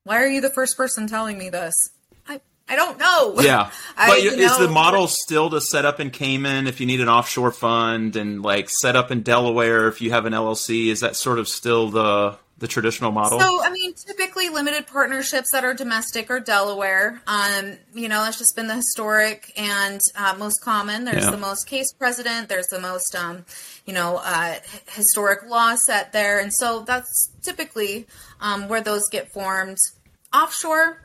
[0.06, 1.74] "Why are you the first person telling me this?"
[2.28, 3.36] I I don't know.
[3.42, 6.86] yeah I- but you is the model still to set up in cayman if you
[6.86, 10.88] need an offshore fund and like set up in delaware if you have an llc
[10.88, 13.40] is that sort of still the the traditional model?
[13.40, 17.22] So, I mean, typically limited partnerships that are domestic or Delaware.
[17.26, 21.06] Um, you know, that's just been the historic and uh, most common.
[21.06, 21.32] There's Yeah.
[21.32, 22.50] the most case precedent.
[22.50, 23.46] There's the most, um,
[23.86, 24.56] you know, uh,
[24.92, 28.08] historic law set there, and so that's typically
[28.42, 29.78] um, where those get formed.
[30.34, 31.02] Offshore,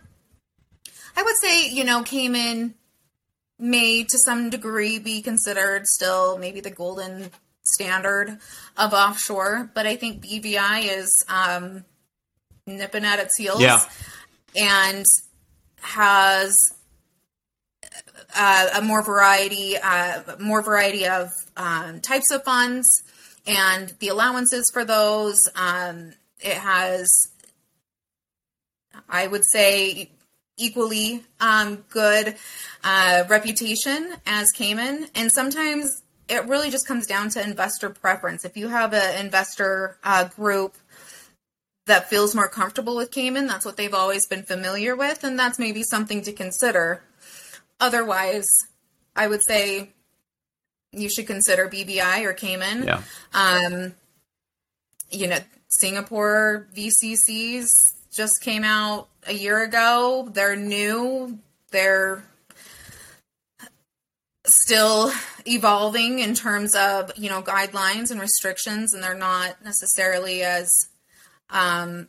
[1.17, 2.75] I would say, you know, Cayman
[3.59, 7.31] may to some degree be considered still maybe the golden
[7.65, 8.39] standard
[8.77, 11.85] of offshore, but I think BVI is um,
[12.67, 13.81] nipping at its heels Yeah.
[14.57, 15.05] and
[15.81, 16.57] has
[18.37, 22.87] uh, a more variety, uh, more variety of um, types of funds
[23.47, 25.39] and the allowances for those.
[25.57, 27.09] Um, it has,
[29.09, 30.11] I would say,
[30.57, 32.37] equally um, good
[32.83, 38.45] uh, reputation as Cayman, and sometimes it really just comes down to investor preference.
[38.45, 40.77] If you have an investor uh, group
[41.87, 45.59] that feels more comfortable with Cayman, that's what they've always been familiar with, and that's
[45.59, 47.03] maybe something to consider.
[47.79, 48.49] Otherwise,
[49.15, 49.91] I would say
[50.93, 52.85] you should consider BVI or Cayman.
[52.85, 53.03] Yeah.
[53.33, 53.95] Um,
[55.11, 57.67] you know, Singapore VCCs
[58.13, 60.29] just came out a year ago.
[60.33, 61.39] They're new.
[61.71, 62.25] They're
[64.47, 65.11] still
[65.47, 70.71] evolving in terms of you know guidelines and restrictions, and they're not necessarily as
[71.51, 72.09] um,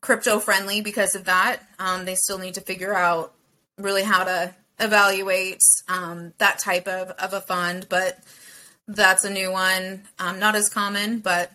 [0.00, 1.60] crypto friendly because of that.
[1.78, 3.34] Um, they still need to figure out
[3.78, 8.18] really how to evaluate um, that type of, of a fund, but
[8.88, 10.02] that's a new one.
[10.18, 11.52] Um, not as common, but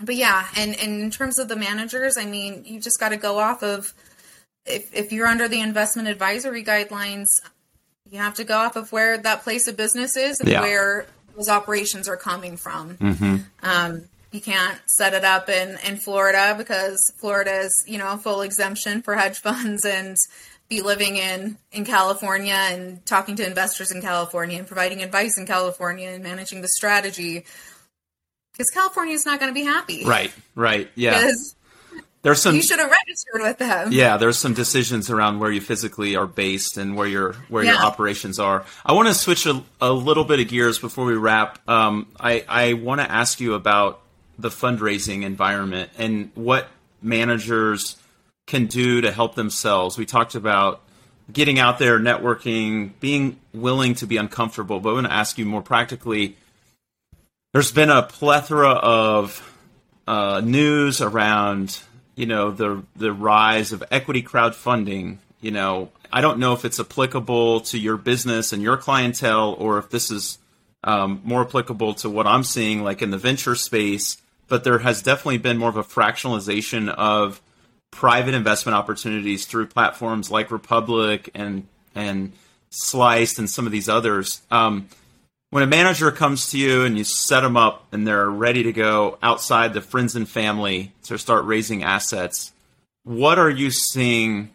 [0.00, 3.16] but yeah, and, and in terms of the managers, I mean, you just got to
[3.16, 3.92] go off of
[4.66, 7.26] if if you're under the investment advisory guidelines,
[8.10, 10.60] you have to go off of where that place of business is and Yeah.
[10.62, 12.96] where those operations are coming from.
[13.62, 18.18] Um, you can't set it up in, in Florida because Florida is, you know, a
[18.18, 20.16] full exemption for hedge funds and
[20.68, 25.46] be living in, in California and talking to investors in California and providing advice in
[25.46, 27.44] California and managing the strategy.
[28.52, 30.04] Because California is not going to be happy.
[30.04, 30.90] Right, right.
[30.94, 31.14] Yeah.
[31.20, 31.54] Because
[32.22, 33.92] There's some you should have registered with them.
[33.92, 37.76] Yeah, there's some decisions around where you physically are based and where your where your
[37.76, 38.64] operations are.
[38.84, 41.60] I want to switch a, a little bit of gears before we wrap.
[41.68, 44.00] Um, I I want to ask you about
[44.38, 46.68] the fundraising environment and what
[47.00, 47.96] managers
[48.46, 49.96] can do to help themselves.
[49.96, 50.82] We talked about
[51.32, 54.80] getting out there, networking, being willing to be uncomfortable.
[54.80, 56.36] But I want to ask you more practically.
[57.52, 59.44] There's been a plethora of
[60.06, 61.80] uh, news around
[62.18, 65.18] you know the the rise of equity crowdfunding.
[65.40, 69.78] You know, I don't know if it's applicable to your business and your clientele, or
[69.78, 70.38] if this is
[70.82, 74.20] um, more applicable to what I'm seeing, like in the venture space.
[74.48, 77.40] But there has definitely been more of a fractionalization of
[77.92, 82.32] private investment opportunities through platforms like Republic and and
[82.70, 84.42] Sliced and some of these others.
[84.50, 84.88] Um,
[85.50, 88.72] when a manager comes to you and you set them up and they're ready to
[88.72, 92.52] go outside the friends and family to start raising assets,
[93.04, 94.50] what are you seeing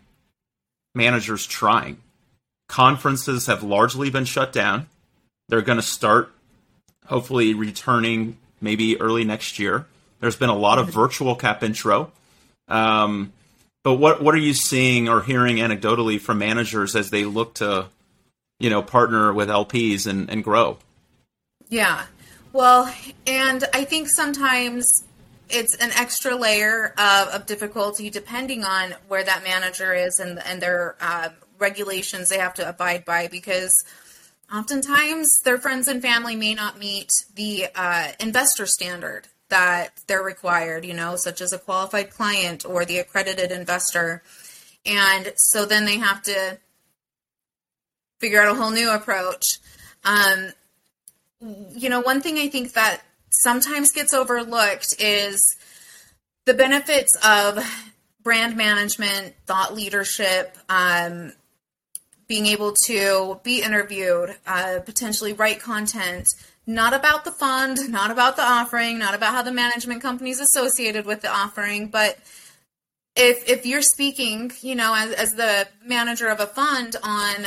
[0.93, 1.97] managers trying?
[2.67, 4.87] Conferences have largely been shut down.
[5.49, 6.31] They're going to start
[7.05, 9.85] hopefully returning maybe early next year.
[10.19, 12.11] There's been a lot of virtual cap intro.
[12.67, 13.33] Um,
[13.83, 17.87] but what what are you seeing or hearing anecdotally from managers as they look to,
[18.63, 20.77] you know, partner with LPs and, and grow?
[21.67, 22.05] Yeah.
[22.53, 22.89] Well,
[23.27, 25.03] and I think sometimes
[25.49, 30.61] it's an extra layer of, of difficulty depending on where that manager is and, and
[30.61, 33.73] their uh, regulations they have to abide by because
[34.51, 40.85] oftentimes their friends and family may not meet the uh, investor standard that they're required,
[40.85, 44.23] you know, such as a qualified client or the accredited investor.
[44.85, 46.59] And so then they have to
[48.23, 49.43] figure out a whole new approach.
[50.05, 50.53] Um,
[51.75, 55.41] you know, one thing I think that sometimes gets overlooked is
[56.45, 57.59] the benefits of
[58.23, 61.33] brand management, thought leadership, um,
[62.29, 66.25] being able to be interviewed, uh, potentially write content,
[66.65, 70.39] not about the fund, not about the offering, not about how the management company is
[70.39, 72.17] associated with the offering, but
[73.17, 77.45] if if you're speaking, you know, as, as the manager of a fund on,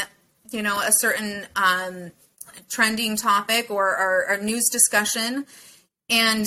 [0.56, 2.12] you know, a certain um,
[2.70, 5.44] trending topic or, or news discussion,
[6.08, 6.46] and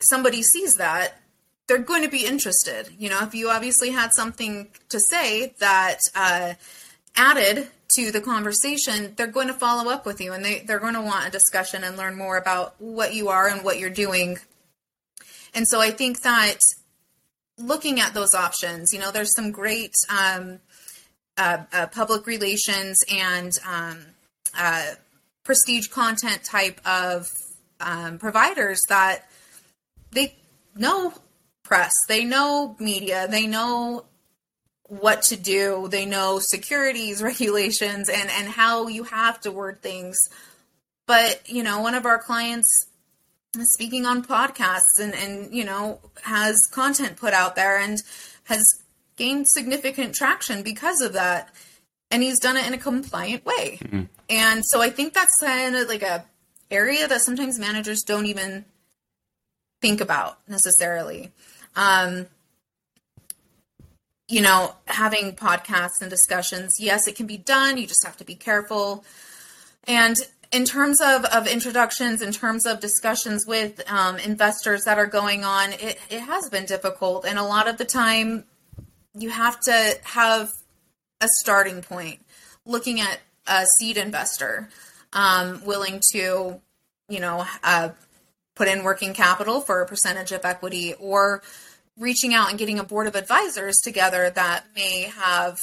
[0.00, 1.20] somebody sees that,
[1.68, 2.88] they're going to be interested.
[2.98, 6.54] You know, if you obviously had something to say that uh,
[7.16, 10.94] added to the conversation, they're going to follow up with you and they, they're going
[10.94, 14.38] to want a discussion and learn more about what you are and what you're doing.
[15.54, 16.58] And so I think that
[17.58, 18.92] looking at those options.
[18.92, 20.58] You know, there's some great um,
[21.38, 23.98] uh, uh, public relations and um,
[24.56, 24.92] uh,
[25.44, 27.30] prestige content type of
[27.80, 29.28] um, providers that
[30.10, 30.34] they
[30.74, 31.12] know
[31.62, 34.04] press, they know media, they know
[34.88, 40.18] what to do, they know securities regulations and and how you have to word things.
[41.06, 42.86] But you know, one of our clients
[43.58, 48.02] is speaking on podcasts and and you know has content put out there and
[48.44, 48.64] has
[49.16, 51.48] gained significant traction because of that
[52.10, 54.02] and he's done it in a compliant way mm-hmm.
[54.28, 56.24] and so i think that's kind of like a
[56.70, 58.64] area that sometimes managers don't even
[59.80, 61.30] think about necessarily
[61.74, 62.26] um
[64.28, 68.24] you know having podcasts and discussions yes it can be done you just have to
[68.24, 69.04] be careful
[69.86, 70.16] and
[70.52, 75.44] in terms of, of introductions, in terms of discussions with um, investors that are going
[75.44, 77.24] on, it, it has been difficult.
[77.24, 78.44] And a lot of the time,
[79.16, 80.48] you have to have
[81.20, 82.20] a starting point
[82.64, 84.68] looking at a seed investor
[85.12, 86.60] um, willing to,
[87.08, 87.90] you know, uh,
[88.54, 91.42] put in working capital for a percentage of equity or
[91.98, 95.58] reaching out and getting a board of advisors together that may have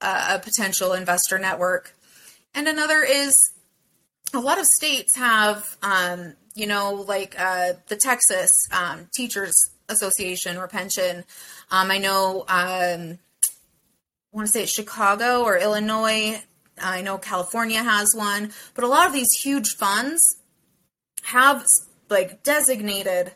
[0.00, 1.94] a, a potential investor network.
[2.54, 3.34] And another is
[4.32, 9.54] a lot of states have, um, you know, like uh, the Texas um, Teachers
[9.88, 11.24] Association or pension.
[11.70, 16.42] Um, I know, um, I want to say it's Chicago or Illinois.
[16.82, 20.22] I know California has one, but a lot of these huge funds
[21.24, 21.64] have
[22.10, 23.32] like designated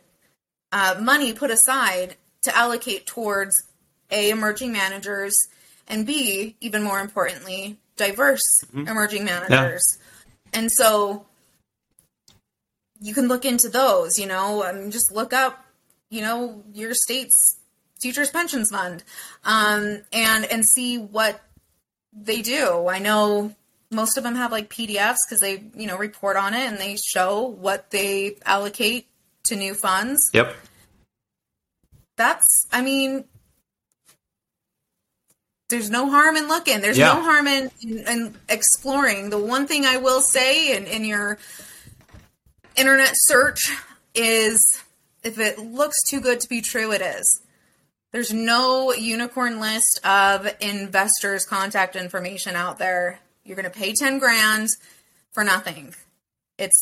[0.73, 3.55] uh, money put aside to allocate towards
[4.11, 5.35] a emerging managers
[5.89, 8.87] and b even more importantly diverse mm-hmm.
[8.87, 9.83] emerging managers
[10.53, 11.27] and so
[13.01, 15.65] you can look into those, you know, and just look up,
[16.11, 17.59] you know, your state's
[18.01, 19.03] teachers pensions fund,
[19.45, 21.41] um, and and see what
[22.13, 22.89] they do.
[22.89, 23.55] I know
[23.91, 26.97] most of them have like PDFs because they, you know, report on it and they
[26.97, 29.07] show what they allocate
[29.45, 30.31] to new funds.
[30.33, 30.55] Yep.
[32.17, 33.25] That's, I mean,
[35.69, 36.81] there's no harm in looking.
[36.81, 37.15] There's yeah.
[37.15, 39.31] no harm in, in, in, exploring.
[39.31, 41.39] The one thing I will say in, in your
[42.77, 43.73] internet search
[44.15, 44.61] is
[45.23, 47.43] if it looks too good to be true, it is.
[48.13, 53.21] There's no unicorn list of investors' contact information out there.
[53.45, 54.69] You're going to pay 10 grand
[55.33, 55.95] for nothing.
[56.59, 56.77] It's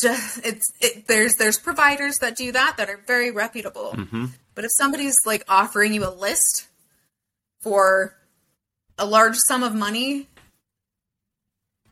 [0.00, 3.92] just, it's, it, there's, there's providers that do that that are very reputable.
[3.96, 4.26] Mm-hmm.
[4.54, 6.66] But if somebody's like offering you a list
[7.60, 8.16] for
[8.98, 10.28] a large sum of money,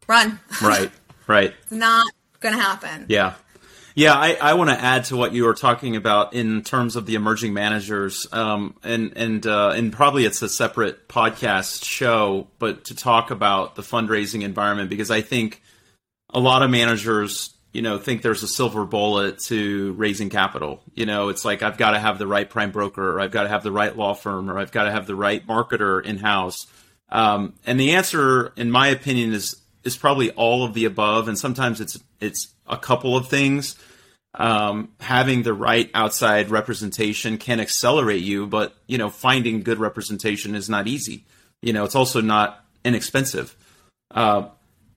[0.07, 0.41] run.
[0.63, 0.91] Right,
[1.27, 1.55] right.
[1.63, 3.07] it's not going to happen.
[3.09, 3.35] Yeah.
[3.95, 7.05] Yeah, I, I want to add to what you were talking about in terms of
[7.05, 12.85] the emerging managers, um, and and uh, and probably it's a separate podcast show, but
[12.85, 15.63] to talk about the fundraising environment because I think
[16.31, 20.83] a lot of managers you know think there's a silver bullet to raising capital.
[20.95, 23.45] You know it's like i've got to have the right prime broker or i've got
[23.45, 26.19] to have the right law firm or i've got to have the right marketer in
[26.19, 26.67] house
[27.09, 31.39] um, and the answer in my opinion is is probably all of the above and
[31.39, 33.77] sometimes it's it's a couple of things
[34.35, 40.55] um, having the right outside representation can accelerate you but you know finding good representation
[40.55, 41.25] is not easy
[41.61, 43.57] you know it's also not inexpensive
[44.11, 44.49] uh,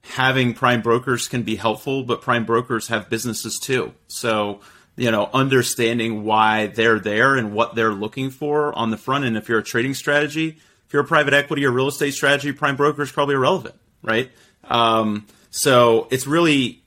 [0.06, 3.94] having prime brokers can be helpful, but prime brokers have businesses too.
[4.08, 4.62] So,
[4.96, 9.36] you know, understanding why they're there and what they're looking for on the front end.
[9.36, 12.76] If you're a trading strategy, if you're a private equity or real estate strategy, prime
[12.76, 14.32] broker is probably irrelevant, right?
[14.64, 16.84] Um, so it's really,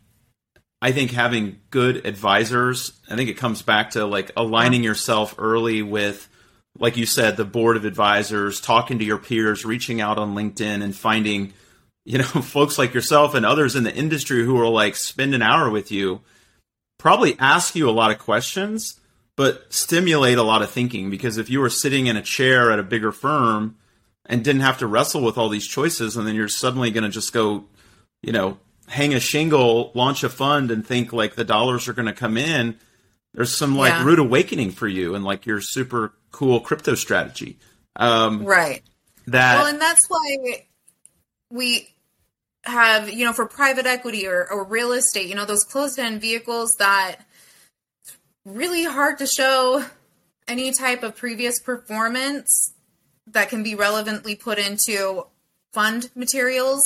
[0.81, 5.83] I think having good advisors, I think it comes back to like aligning yourself early
[5.83, 6.29] with,
[6.79, 10.83] like you said, the board of advisors, talking to your peers, reaching out on LinkedIn
[10.83, 11.53] and finding–
[12.09, 15.43] you know, folks like yourself and others in the industry who will like spend an
[15.43, 16.23] hour with you,
[16.99, 18.99] probably ask you a lot of questions,
[19.37, 21.11] but stimulate a lot of thinking.
[21.11, 23.77] Because if you were sitting in a chair at a bigger firm
[24.25, 27.11] and didn't have to wrestle with all these choices, and then you're suddenly going to
[27.11, 27.67] just go,
[28.23, 28.59] you know,
[28.89, 32.37] hang a shingle, launch a fund, and think like the dollars are going to come
[32.37, 32.77] in.
[33.35, 34.05] There's some like yeah.
[34.05, 37.59] rude awakening for you and like your super cool crypto strategy.
[37.97, 38.83] Um, right.
[39.27, 40.65] That well, and that's why
[41.51, 41.89] we
[42.65, 46.21] have, you know, for private equity or, or real estate, you know, those closed end
[46.21, 47.17] vehicles that
[48.45, 49.85] really hard to show
[50.47, 52.73] any type of previous performance
[53.27, 55.27] that can be relevantly put into
[55.73, 56.83] fund materials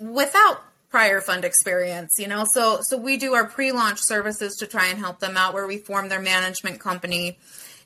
[0.00, 0.60] without
[0.92, 2.44] prior fund experience you know?
[2.54, 5.78] So so we do our pre-launch services to try and help them out where we
[5.78, 7.38] form their management company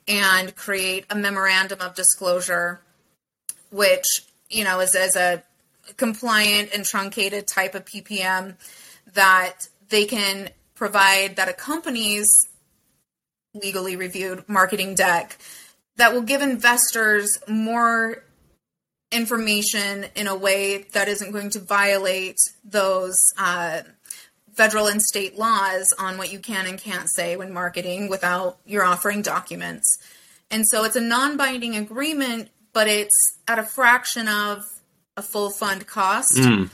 [0.08, 2.80] and create a memorandum of disclosure,
[3.70, 4.06] which,
[4.48, 5.42] you know, is as a
[5.96, 8.56] compliant and truncated type of PPM
[9.14, 12.26] that they can provide that accompanies
[13.54, 15.38] legally reviewed marketing deck
[15.96, 18.22] that will give investors more
[19.16, 23.80] information in a way that isn't going to violate those uh,
[24.54, 28.84] federal and state laws on what you can and can't say when marketing without your
[28.84, 29.98] offering documents.
[30.50, 34.62] And so it's a non binding agreement, but it's at a fraction of
[35.16, 36.70] a full fund cost Mm.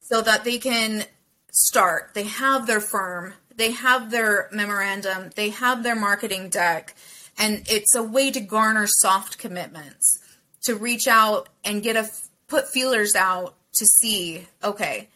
[0.00, 1.04] so that they can
[1.52, 2.10] start.
[2.14, 6.94] They have their firm, they have their memorandum, they have their marketing deck,
[7.38, 10.18] and it's a way to garner soft commitments
[10.66, 12.08] to reach out and get a
[12.48, 15.08] put feelers out to see, okay,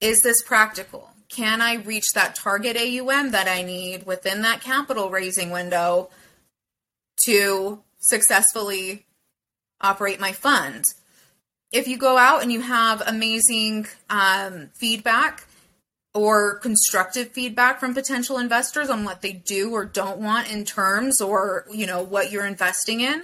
[0.00, 1.10] is this practical?
[1.28, 6.10] Can I reach that target AUM that I need within that capital raising window
[7.24, 9.06] to successfully
[9.80, 10.84] operate my fund?
[11.72, 15.46] If you go out and you have amazing um, feedback
[16.14, 21.20] or constructive feedback from potential investors on what they do or don't want in terms
[21.20, 23.22] or you know what you're investing in,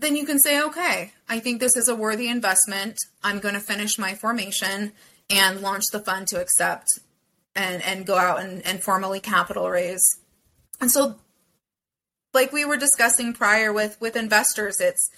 [0.00, 2.96] then you can say, okay, I think this is a worthy investment.
[3.22, 4.92] I'm going to finish my formation
[5.30, 6.88] and launch the fund to accept
[7.54, 10.04] and, and go out and, and formally capital raise.
[10.80, 11.16] And so,
[12.34, 15.10] like we were discussing prior with, with investors, it's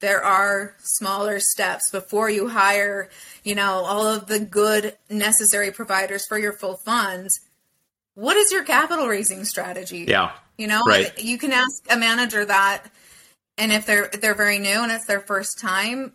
[0.00, 3.08] there are smaller steps before you hire,
[3.44, 7.28] you know, all of the good necessary providers for your full fund.
[8.14, 10.04] What is your capital raising strategy?
[10.08, 10.32] Yeah.
[10.58, 11.16] You know, Right.
[11.22, 12.84] you can ask a manager that,
[13.58, 16.12] and if they're if they're very new and it's their first time,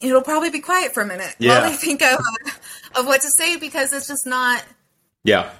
[0.00, 1.60] it'll probably be quiet for a minute Yeah.
[1.60, 2.18] while they think of
[2.94, 4.62] of what to say because it's just not.
[5.24, 5.50] Yeah.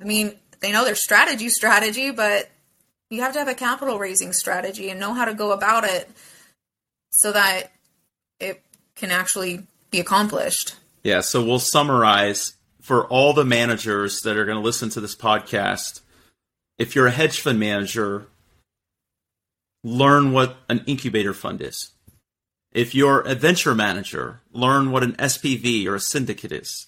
[0.00, 2.48] I mean, they know their strategy strategy, but
[3.10, 6.08] you have to have a capital raising strategy and know how to go about it
[7.10, 7.72] so that
[8.40, 8.62] it
[8.96, 10.76] can actually be accomplished.
[11.02, 15.14] Yeah, so we'll summarize for all the managers that are going to listen to this
[15.14, 16.00] podcast.
[16.78, 18.26] If you're a hedge fund manager,
[19.84, 21.90] learn what an incubator fund is.
[22.72, 26.86] If you're a venture manager, learn what an SPV or a syndicate is.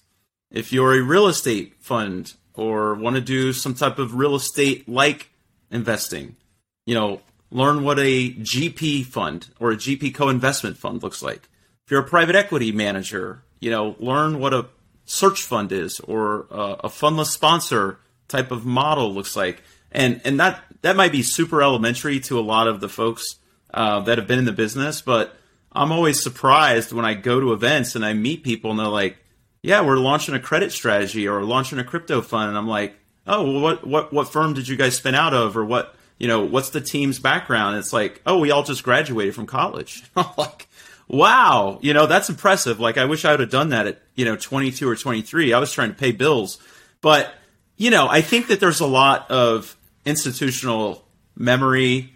[0.51, 4.87] If you're a real estate fund or want to do some type of real estate
[4.89, 5.29] like
[5.69, 6.37] investing,
[6.85, 7.21] you know,
[7.51, 11.49] learn what a GP fund or a GP co-investment fund looks like.
[11.85, 14.67] If you're a private equity manager, you know, learn what a
[15.05, 19.61] search fund is or a, a fundless sponsor type of model looks like.
[19.91, 23.37] And and that that might be super elementary to a lot of the folks
[23.73, 25.35] uh, that have been in the business, but
[25.71, 29.17] I'm always surprised when I go to events and I meet people and they're like,
[29.63, 32.93] "Yeah, we're launching a credit strategy or launching a crypto fund," and I'm like,
[33.25, 36.27] "Oh, well, what what what firm did you guys spin out of, or what you
[36.27, 40.27] know, what's the team's background?" It's like, "Oh, we all just graduated from college." I'm
[40.37, 40.67] like,
[41.07, 44.25] "Wow, you know, that's impressive." Like, I wish I would have done that at you
[44.25, 45.51] know 22 or 23.
[45.51, 46.59] I was trying to pay bills,
[47.01, 47.33] but
[47.75, 49.75] you know, I think that there's a lot of
[50.05, 52.13] institutional memory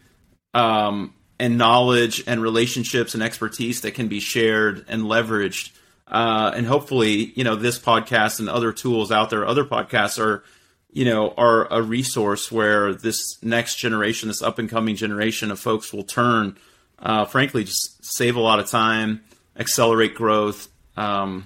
[0.53, 5.71] um, and knowledge and relationships and expertise that can be shared and leveraged.
[6.07, 10.43] Uh, and hopefully, you know, this podcast and other tools out there, other podcasts are,
[10.91, 15.59] you know, are a resource where this next generation, this up and coming generation of
[15.59, 16.57] folks will turn,
[16.97, 19.21] uh, frankly, just save a lot of time,
[19.55, 20.67] accelerate growth,
[20.97, 21.45] um,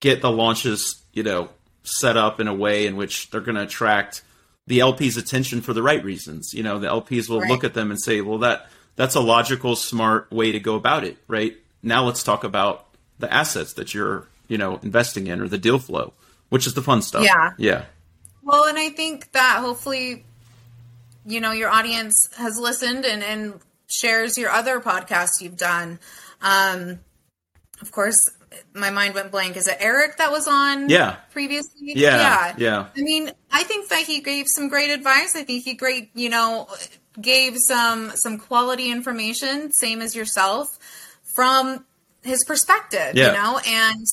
[0.00, 1.50] get the launches, you know,
[1.82, 4.22] set up in a way in which they're going to attract
[4.68, 6.52] the LP's attention for the right reasons.
[6.54, 7.50] You know, the LPs will Right.
[7.50, 11.04] look at them and say, "Well, that that's a logical, smart way to go about
[11.04, 12.86] it." Right now, let's talk about
[13.18, 16.12] the assets that you're, you know, investing in or the deal flow,
[16.50, 17.24] which is the fun stuff.
[17.24, 17.50] Yeah.
[17.58, 17.84] yeah,
[18.42, 20.24] Well, and I think that hopefully,
[21.26, 25.98] you know, your audience has listened and, and shares your other podcasts you've done.
[26.42, 27.00] Um,
[27.80, 28.18] of course,
[28.74, 29.56] my mind went blank.
[29.56, 31.16] Is it Eric that was on Yeah.
[31.32, 31.92] previously?
[31.94, 32.86] Yeah, yeah.
[32.96, 35.34] I mean, I think that he gave some great advice.
[35.36, 36.68] I think he great, you know,
[37.20, 40.78] gave some some quality information, same as yourself,
[41.34, 41.84] from
[42.22, 43.28] his perspective, Yeah.
[43.28, 44.06] you know, and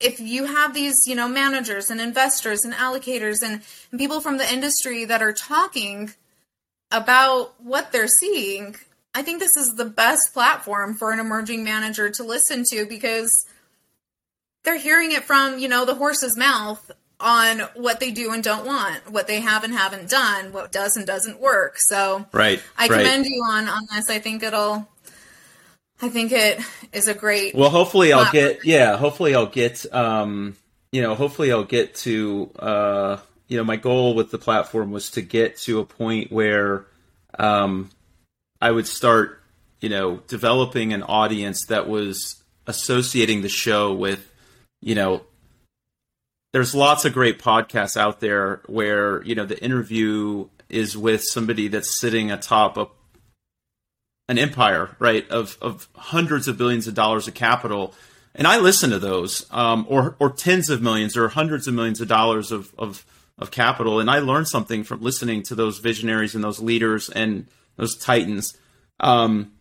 [0.00, 4.36] if you have these, you know, managers and investors and allocators and, and people from
[4.36, 6.12] the industry that are talking
[6.90, 8.76] about what they're seeing,
[9.16, 13.32] I think this is the best platform for an emerging manager to listen to because
[14.62, 18.66] they're hearing it from, you know, the horse's mouth on what they do and don't
[18.66, 21.76] want, what they have and haven't done, what does and doesn't work.
[21.78, 22.60] So right.
[22.76, 22.98] I right.
[22.98, 24.10] commend you on on this.
[24.10, 24.86] I think it'll
[26.02, 26.60] I think it
[26.92, 28.98] is a great Well, hopefully I'll get yeah.
[28.98, 30.58] Hopefully I'll get um,
[30.92, 31.14] you know.
[31.14, 33.16] Hopefully I'll get to uh,
[33.48, 36.84] you know, my goal with the platform was to get to a point where
[37.38, 37.88] um,
[38.66, 39.40] I would start,
[39.80, 44.28] you know, developing an audience that was associating the show with,
[44.80, 45.22] you know,
[46.52, 51.68] there's lots of great podcasts out there where, you know, the interview is with somebody
[51.68, 52.88] that's sitting atop a
[54.28, 57.94] an empire, right, of of hundreds of billions of dollars of capital.
[58.34, 62.00] And I listen to those, um, or or tens of millions or hundreds of millions
[62.00, 63.06] of dollars of, of
[63.38, 67.46] of capital, and I learn something from listening to those visionaries and those leaders and
[67.76, 68.56] those titans.
[69.00, 69.52] Um,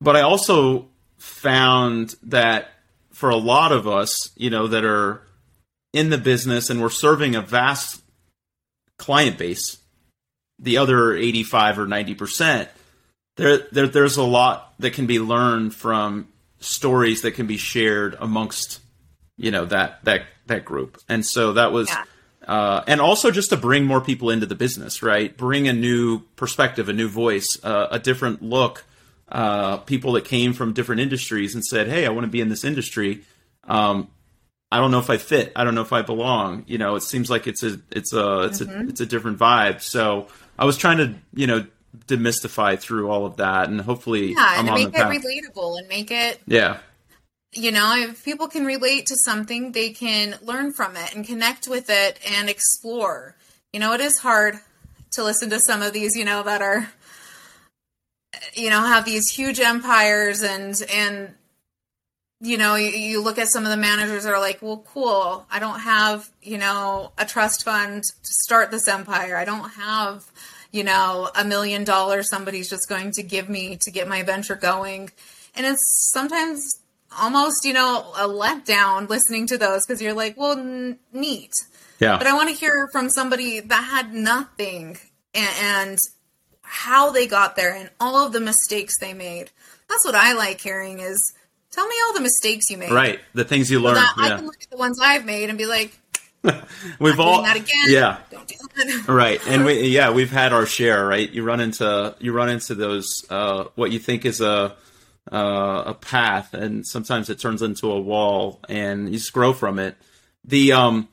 [0.00, 0.88] but I also
[1.18, 2.68] found that
[3.10, 5.22] for a lot of us, you know, that are
[5.92, 8.02] in the business and we're serving a vast
[8.98, 9.78] client base,
[10.58, 12.68] the other 85 or 90 percent
[13.36, 16.28] there, there there's a lot that can be learned from
[16.60, 18.80] stories that can be shared amongst
[19.36, 22.04] you know that that that group and so that was yeah.
[22.46, 25.36] Uh, and also just to bring more people into the business right?
[25.36, 28.84] Bring a new perspective a new voice uh, a different look
[29.28, 32.48] uh, people that came from different industries and said hey i want to be in
[32.48, 33.22] this industry.
[33.64, 34.08] Um,
[34.70, 35.52] i don't know if i fit.
[35.56, 36.64] I don't know if i belong.
[36.66, 38.86] You know it seems like it's a it's a it's mm-hmm.
[38.86, 39.80] a it's a different vibe.
[39.80, 40.28] So
[40.58, 41.66] i was trying to you know
[42.06, 46.40] demystify through all of that, and hopefully, yeah, and make it relatable and make it
[46.46, 46.78] yeah.
[47.52, 51.68] You know, if people can relate to something, they can learn from it and connect
[51.68, 53.36] with it and explore.
[53.72, 54.58] You know, it is hard
[55.12, 56.88] to listen to some of these, you know, that are
[58.54, 61.34] you know have these huge empires and and
[62.40, 65.46] you know you, you, look at some of the managers that are like well cool
[65.50, 70.24] i don't have you know a trust fund to start this empire i don't have
[70.72, 74.56] you know, a million dollars somebody's just going to give me to get my venture
[74.56, 75.10] going.
[75.54, 76.80] And it's sometimes
[77.20, 81.52] almost, you know, a letdown listening to those because you're like, well, n- neat.
[81.98, 82.18] Yeah.
[82.18, 84.98] But I want to hear from somebody that had nothing
[85.34, 85.98] and, and
[86.62, 89.50] how they got there and all of the mistakes they made.
[89.88, 91.34] That's what I like hearing is
[91.70, 92.90] tell me all the mistakes you made.
[92.90, 93.20] Right.
[93.34, 93.98] The things you learned.
[93.98, 94.34] So yeah.
[94.34, 95.98] I can look at the ones I've made and be like,
[96.98, 97.84] we've all that again.
[97.86, 98.18] Yeah.
[99.06, 99.40] right.
[99.46, 101.30] And we yeah, we've had our share, right?
[101.30, 104.74] You run into you run into those uh, what you think is a
[105.30, 109.78] uh, a path and sometimes it turns into a wall and you just grow from
[109.78, 109.96] it.
[110.44, 111.08] The um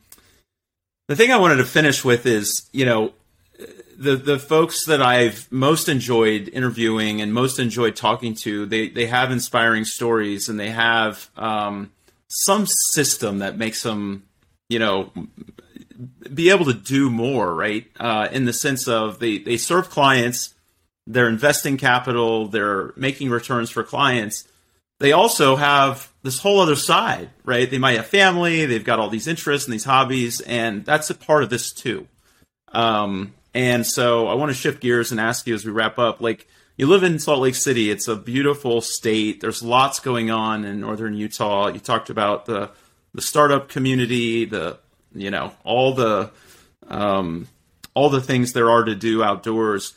[1.07, 3.13] the thing I wanted to finish with is, you know,
[3.97, 9.07] the the folks that I've most enjoyed interviewing and most enjoyed talking to, they they
[9.07, 11.91] have inspiring stories and they have um,
[12.27, 14.23] some system that makes them
[14.69, 15.11] you know,
[16.33, 17.87] be able to do more, right?
[17.99, 20.53] Uh, in the sense of they, they serve clients,
[21.09, 24.47] they're investing capital, they're making returns for clients.
[24.99, 27.69] They also have this whole other side, right?
[27.69, 31.15] They might have family, they've got all these interests and these hobbies, and that's a
[31.15, 32.07] part of this too.
[32.73, 36.21] Um, and so I want to shift gears and ask you as we wrap up,
[36.21, 36.47] like,
[36.77, 37.91] you live in Salt Lake City.
[37.91, 39.41] It's a beautiful state.
[39.41, 41.67] There's lots going on in northern Utah.
[41.67, 42.71] You talked about the
[43.13, 44.77] the startup community, the
[45.13, 46.31] you know all the
[46.87, 47.49] um,
[47.93, 49.93] all the things there are to do outdoors.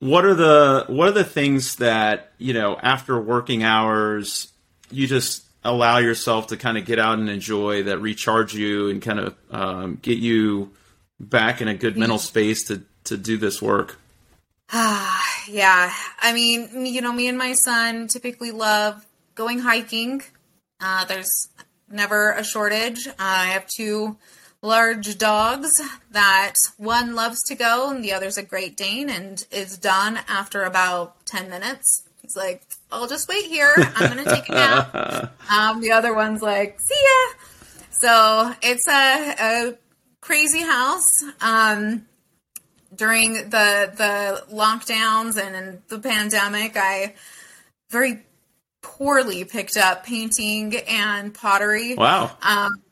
[0.00, 4.50] What are the what are the things that you know after working hours
[4.90, 9.02] you just allow yourself to kind of get out and enjoy that recharge you and
[9.02, 10.72] kind of um, get you
[11.18, 13.98] back in a good mental space to to do this work?
[14.72, 15.92] Ah, yeah.
[16.20, 20.22] I mean, you know, me and my son typically love going hiking.
[20.80, 21.48] Uh, there's
[21.90, 23.06] never a shortage.
[23.18, 24.16] I have two
[24.62, 25.70] large dogs
[26.10, 30.62] that one loves to go and the other's a Great Dane and is done after
[30.64, 32.02] about 10 minutes.
[32.20, 33.72] He's like, I'll just wait here.
[33.76, 35.32] I'm going to take a nap.
[35.50, 37.44] um, the other one's like, see ya.
[37.90, 39.78] So it's a, a
[40.20, 41.22] crazy house.
[41.40, 42.06] Um,
[42.94, 47.14] during the the lockdowns and the pandemic, I
[47.90, 48.22] very
[48.82, 51.94] poorly picked up painting and pottery.
[51.94, 52.36] Wow.
[52.42, 52.82] Um,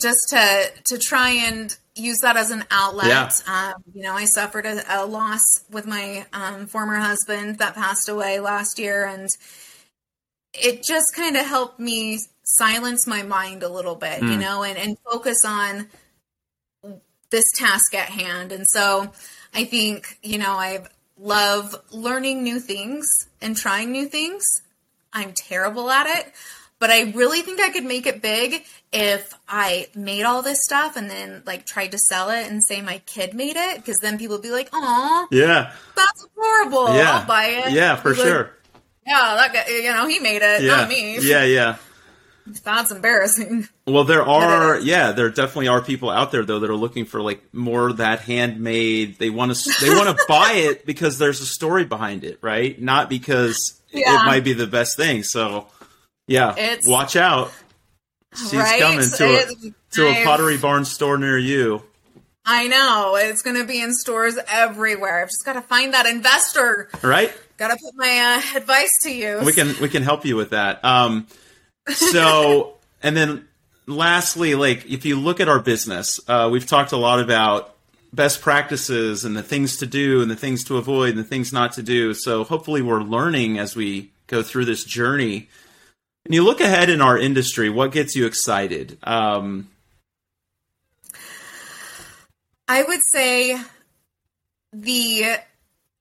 [0.00, 3.08] just to to try and use that as an outlet.
[3.08, 3.72] Yeah.
[3.74, 8.08] Um, you know, I suffered a, a loss with my um, former husband that passed
[8.08, 9.28] away last year, and
[10.52, 14.28] it just kind of helped me silence my mind a little bit, mm.
[14.28, 14.40] you hmm.
[14.40, 15.88] know, and, and focus on
[17.30, 18.52] this task at hand.
[18.52, 19.10] And so
[19.52, 20.88] I think, you know, I've
[21.18, 23.06] love learning new things
[23.40, 24.44] and trying new things.
[25.12, 26.32] I'm terrible at it,
[26.78, 28.62] but I really think I could make it big
[28.92, 32.80] if I made all this stuff and then like tried to sell it and say
[32.82, 36.94] my kid made it because then people would be like, "Oh, yeah, that's horrible.
[36.94, 37.18] Yeah.
[37.20, 38.50] I'll buy it." Yeah, for sure.
[39.06, 40.76] yeah, that guy, you know, he made it, yeah.
[40.76, 41.18] not me.
[41.22, 41.76] Yeah, yeah.
[42.62, 43.68] That's embarrassing.
[43.88, 47.20] Well, there are, yeah, there definitely are people out there though that are looking for
[47.20, 49.18] like more of that handmade.
[49.18, 52.80] They want to, they want to buy it because there's a story behind it, right?
[52.80, 54.22] Not because Yeah.
[54.22, 55.24] it might be the best thing.
[55.24, 55.66] So,
[56.26, 57.52] yeah, It's- watch out.
[58.34, 58.80] She's right?
[58.80, 61.82] coming to a to a Pottery Barn store near you.
[62.44, 65.20] I know it's going to be in stores everywhere.
[65.22, 66.88] I've just got to find that investor.
[67.02, 67.32] Right?
[67.56, 68.18] Got to put my
[68.54, 69.40] uh, advice to you.
[69.44, 70.84] we can we can help you with that.
[70.84, 71.26] Um,
[71.88, 73.48] so and then
[73.86, 77.74] lastly, like if you look at our business, uh, we've talked a lot about
[78.12, 81.52] best practices and the things to do and the things to avoid and the things
[81.52, 82.14] not to do.
[82.14, 85.48] So hopefully we're learning as we go through this journey.
[86.26, 88.98] And you look ahead in our industry, what gets you excited?
[89.04, 89.68] Um,
[92.66, 93.56] I would say
[94.72, 95.36] the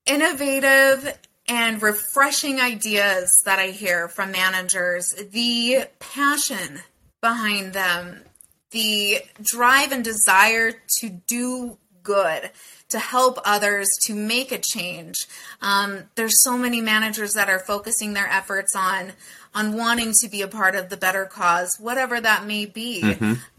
[0.07, 1.15] innovative
[1.47, 6.79] and refreshing ideas that I hear from managers, the passion
[7.21, 8.23] behind them,
[8.71, 10.71] the drive and desire
[11.01, 12.49] to do good,
[12.89, 15.27] to help others, to make a change.
[15.61, 19.13] Um, there's so many managers that are focusing their efforts on
[19.55, 23.01] on wanting to be a part of the better cause, whatever that may be.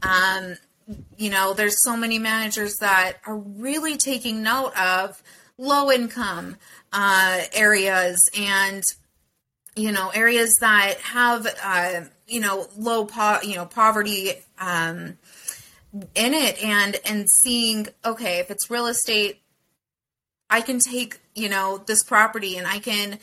[0.03, 0.57] Um,
[1.17, 5.21] you know, there's so many managers that are really taking note of
[5.59, 6.57] low income
[6.93, 8.85] uh, areas and
[9.75, 15.19] you know areas that have uh, you know low po- you know poverty um,
[16.15, 19.41] in it and and seeing okay if it's real estate
[20.49, 23.19] I can take, you know, this property and I can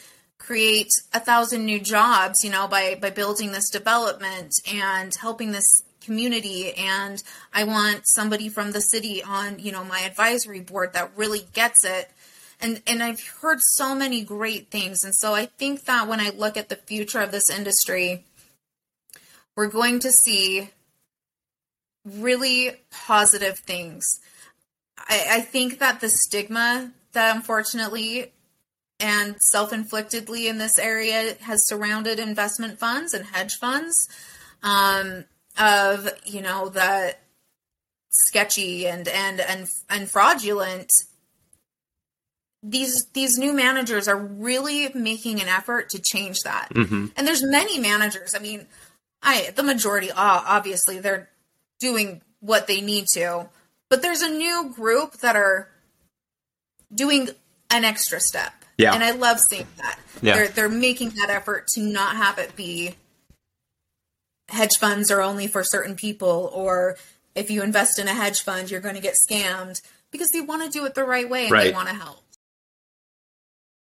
[0.45, 5.83] create a thousand new jobs, you know, by by building this development and helping this
[6.01, 7.23] community and
[7.53, 11.85] I want somebody from the city on, you know, my advisory board that really gets
[11.85, 12.11] it.
[12.59, 15.03] And and I've heard so many great things.
[15.03, 18.25] And so I think that when I look at the future of this industry,
[19.55, 20.69] we're going to see
[22.05, 24.05] really positive things.
[24.97, 28.31] I, I think that the stigma that unfortunately
[28.99, 34.07] and self-inflictedly in this area has surrounded investment funds and hedge funds
[34.63, 35.25] um,
[35.59, 37.15] of you know the
[38.09, 40.91] sketchy and and and and fraudulent.
[42.61, 46.69] These these new managers are really making an effort to change that.
[47.17, 48.35] And there's many managers.
[48.35, 48.67] I mean
[49.21, 51.29] i the majority obviously they're
[51.79, 53.49] doing what they need to.
[53.89, 55.69] But there's a new group that are
[56.93, 57.29] doing
[57.69, 58.93] an extra step Yeah.
[58.93, 60.35] and i love seeing that Yeah.
[60.35, 62.95] they're they're making that effort to not have it be
[64.49, 66.97] hedge funds are only for certain people or
[67.35, 70.63] if you invest in a hedge fund you're going to get scammed because they want
[70.63, 72.22] to do it the right way and they want to help